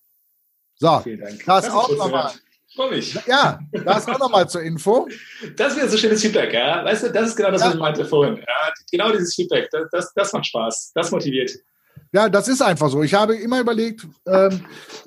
So, 0.78 1.00
Vielen 1.00 1.20
Dank. 1.20 1.44
das, 1.44 1.64
das 1.64 1.74
auch 1.74 1.96
nochmal. 1.96 2.32
Freue 2.74 2.90
mich. 2.90 3.18
Ja, 3.26 3.58
das 3.72 4.06
auch 4.06 4.18
nochmal 4.18 4.48
zur 4.48 4.62
Info. 4.62 5.08
Das 5.56 5.74
wäre 5.76 5.88
so 5.88 5.96
schönes 5.96 6.20
Feedback, 6.20 6.52
ja. 6.52 6.84
Weißt 6.84 7.04
du, 7.04 7.12
das 7.12 7.28
ist 7.28 7.36
genau 7.36 7.50
das, 7.50 7.62
ja. 7.62 7.68
was 7.68 7.74
ich 7.74 7.80
meinte 7.80 8.04
vorhin. 8.04 8.36
Ja, 8.36 8.72
genau 8.90 9.10
dieses 9.12 9.34
Feedback, 9.34 9.70
das, 9.70 9.88
das, 9.90 10.12
das 10.14 10.32
macht 10.34 10.46
Spaß, 10.46 10.92
das 10.94 11.10
motiviert. 11.10 11.52
Ja, 12.12 12.28
das 12.28 12.48
ist 12.48 12.62
einfach 12.62 12.88
so. 12.88 13.02
Ich 13.02 13.14
habe 13.14 13.34
immer 13.34 13.60
überlegt, 13.60 14.06
ähm, 14.26 14.60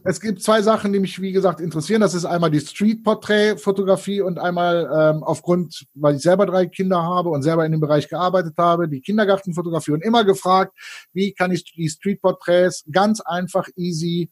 es 0.03 0.19
gibt 0.19 0.41
zwei 0.41 0.61
Sachen, 0.61 0.91
die 0.91 0.99
mich, 0.99 1.21
wie 1.21 1.31
gesagt, 1.31 1.61
interessieren. 1.61 2.01
Das 2.01 2.13
ist 2.13 2.25
einmal 2.25 2.51
die 2.51 2.59
Street-Portrait-Fotografie 2.59 4.21
und 4.21 4.39
einmal 4.39 4.89
ähm, 4.91 5.23
aufgrund, 5.23 5.85
weil 5.93 6.15
ich 6.15 6.21
selber 6.21 6.45
drei 6.45 6.65
Kinder 6.65 7.01
habe 7.01 7.29
und 7.29 7.43
selber 7.43 7.65
in 7.65 7.71
dem 7.71 7.81
Bereich 7.81 8.09
gearbeitet 8.09 8.55
habe, 8.57 8.89
die 8.89 9.01
Kindergartenfotografie 9.01 9.91
und 9.91 10.03
immer 10.03 10.23
gefragt, 10.23 10.73
wie 11.13 11.33
kann 11.33 11.51
ich 11.51 11.63
die 11.63 11.89
Street-Portraits 11.89 12.85
ganz 12.91 13.21
einfach, 13.21 13.67
easy 13.75 14.29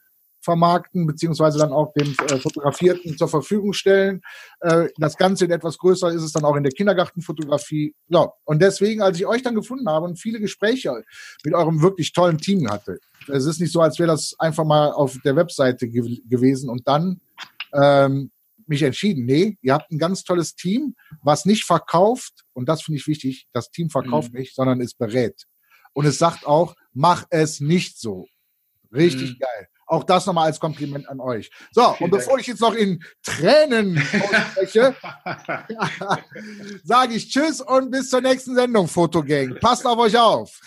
vermarkten, 0.47 1.05
beziehungsweise 1.05 1.60
dann 1.60 1.73
auch 1.73 1.91
dem 1.91 2.15
äh, 2.29 2.38
Fotografierten 2.38 3.17
zur 3.17 3.27
Verfügung 3.27 3.73
stellen. 3.73 4.21
Äh, 4.62 4.88
das 4.97 5.17
Ganze 5.17 5.43
in 5.43 5.51
etwas 5.51 5.77
größer 5.77 6.10
ist 6.13 6.23
es 6.23 6.31
dann 6.31 6.45
auch 6.45 6.55
in 6.55 6.63
der 6.63 6.71
Kindergartenfotografie. 6.71 7.93
Ja, 8.07 8.31
und 8.45 8.62
deswegen, 8.62 9.01
als 9.01 9.17
ich 9.17 9.25
euch 9.25 9.43
dann 9.43 9.55
gefunden 9.55 9.89
habe 9.89 10.05
und 10.05 10.17
viele 10.17 10.39
Gespräche 10.39 11.03
mit 11.43 11.53
eurem 11.53 11.81
wirklich 11.81 12.13
tollen 12.13 12.38
Team 12.38 12.69
hatte, 12.69 12.99
es 13.27 13.45
ist 13.45 13.60
nicht 13.60 13.73
so, 13.73 13.81
als 13.81 13.99
wäre 13.99 14.07
das 14.07 14.36
einfach 14.39 14.63
mal 14.63 14.93
auf 14.93 15.17
der 15.25 15.36
Webseite 15.36 15.89
ge 15.89 16.21
gewesen 16.29 16.69
und 16.69 16.88
dann 16.88 17.19
ähm, 17.73 18.31
mich 18.67 18.83
entschieden, 18.83 19.25
nee, 19.25 19.57
ihr 19.62 19.73
habt 19.73 19.91
ein 19.91 19.99
ganz 19.99 20.23
tolles 20.23 20.55
Team, 20.55 20.95
was 21.21 21.43
nicht 21.43 21.65
verkauft, 21.65 22.45
und 22.53 22.69
das 22.69 22.83
finde 22.83 22.99
ich 22.99 23.07
wichtig, 23.07 23.47
das 23.51 23.69
Team 23.69 23.89
verkauft 23.89 24.31
mhm. 24.31 24.39
nicht, 24.39 24.55
sondern 24.55 24.79
es 24.79 24.93
berät. 24.93 25.43
Und 25.91 26.05
es 26.05 26.17
sagt 26.17 26.45
auch, 26.45 26.75
mach 26.93 27.25
es 27.31 27.60
nicht 27.60 27.99
so. 27.99 28.27
Richtig 28.93 29.31
mhm. 29.33 29.39
geil. 29.39 29.67
Auch 29.88 30.04
das 30.04 30.26
nochmal 30.26 30.47
als 30.47 30.60
Kompliment 30.60 31.08
an 31.08 31.21
euch. 31.21 31.50
So, 31.71 31.93
Vielen 31.93 32.06
und 32.06 32.17
bevor 32.17 32.34
Dank. 32.34 32.41
ich 32.41 32.47
jetzt 32.47 32.60
noch 32.60 32.73
in 32.73 33.02
Tränen 33.23 33.97
ausspreche, 33.97 34.95
sage 36.84 37.13
ich 37.13 37.30
Tschüss 37.30 37.62
und 37.62 37.89
bis 37.91 38.10
zur 38.10 38.21
nächsten 38.21 38.54
Sendung, 38.54 38.88
Fotogang. 38.88 39.56
Passt 39.62 39.86
auf 39.86 39.97
euch 39.97 40.17
auf. 40.17 40.60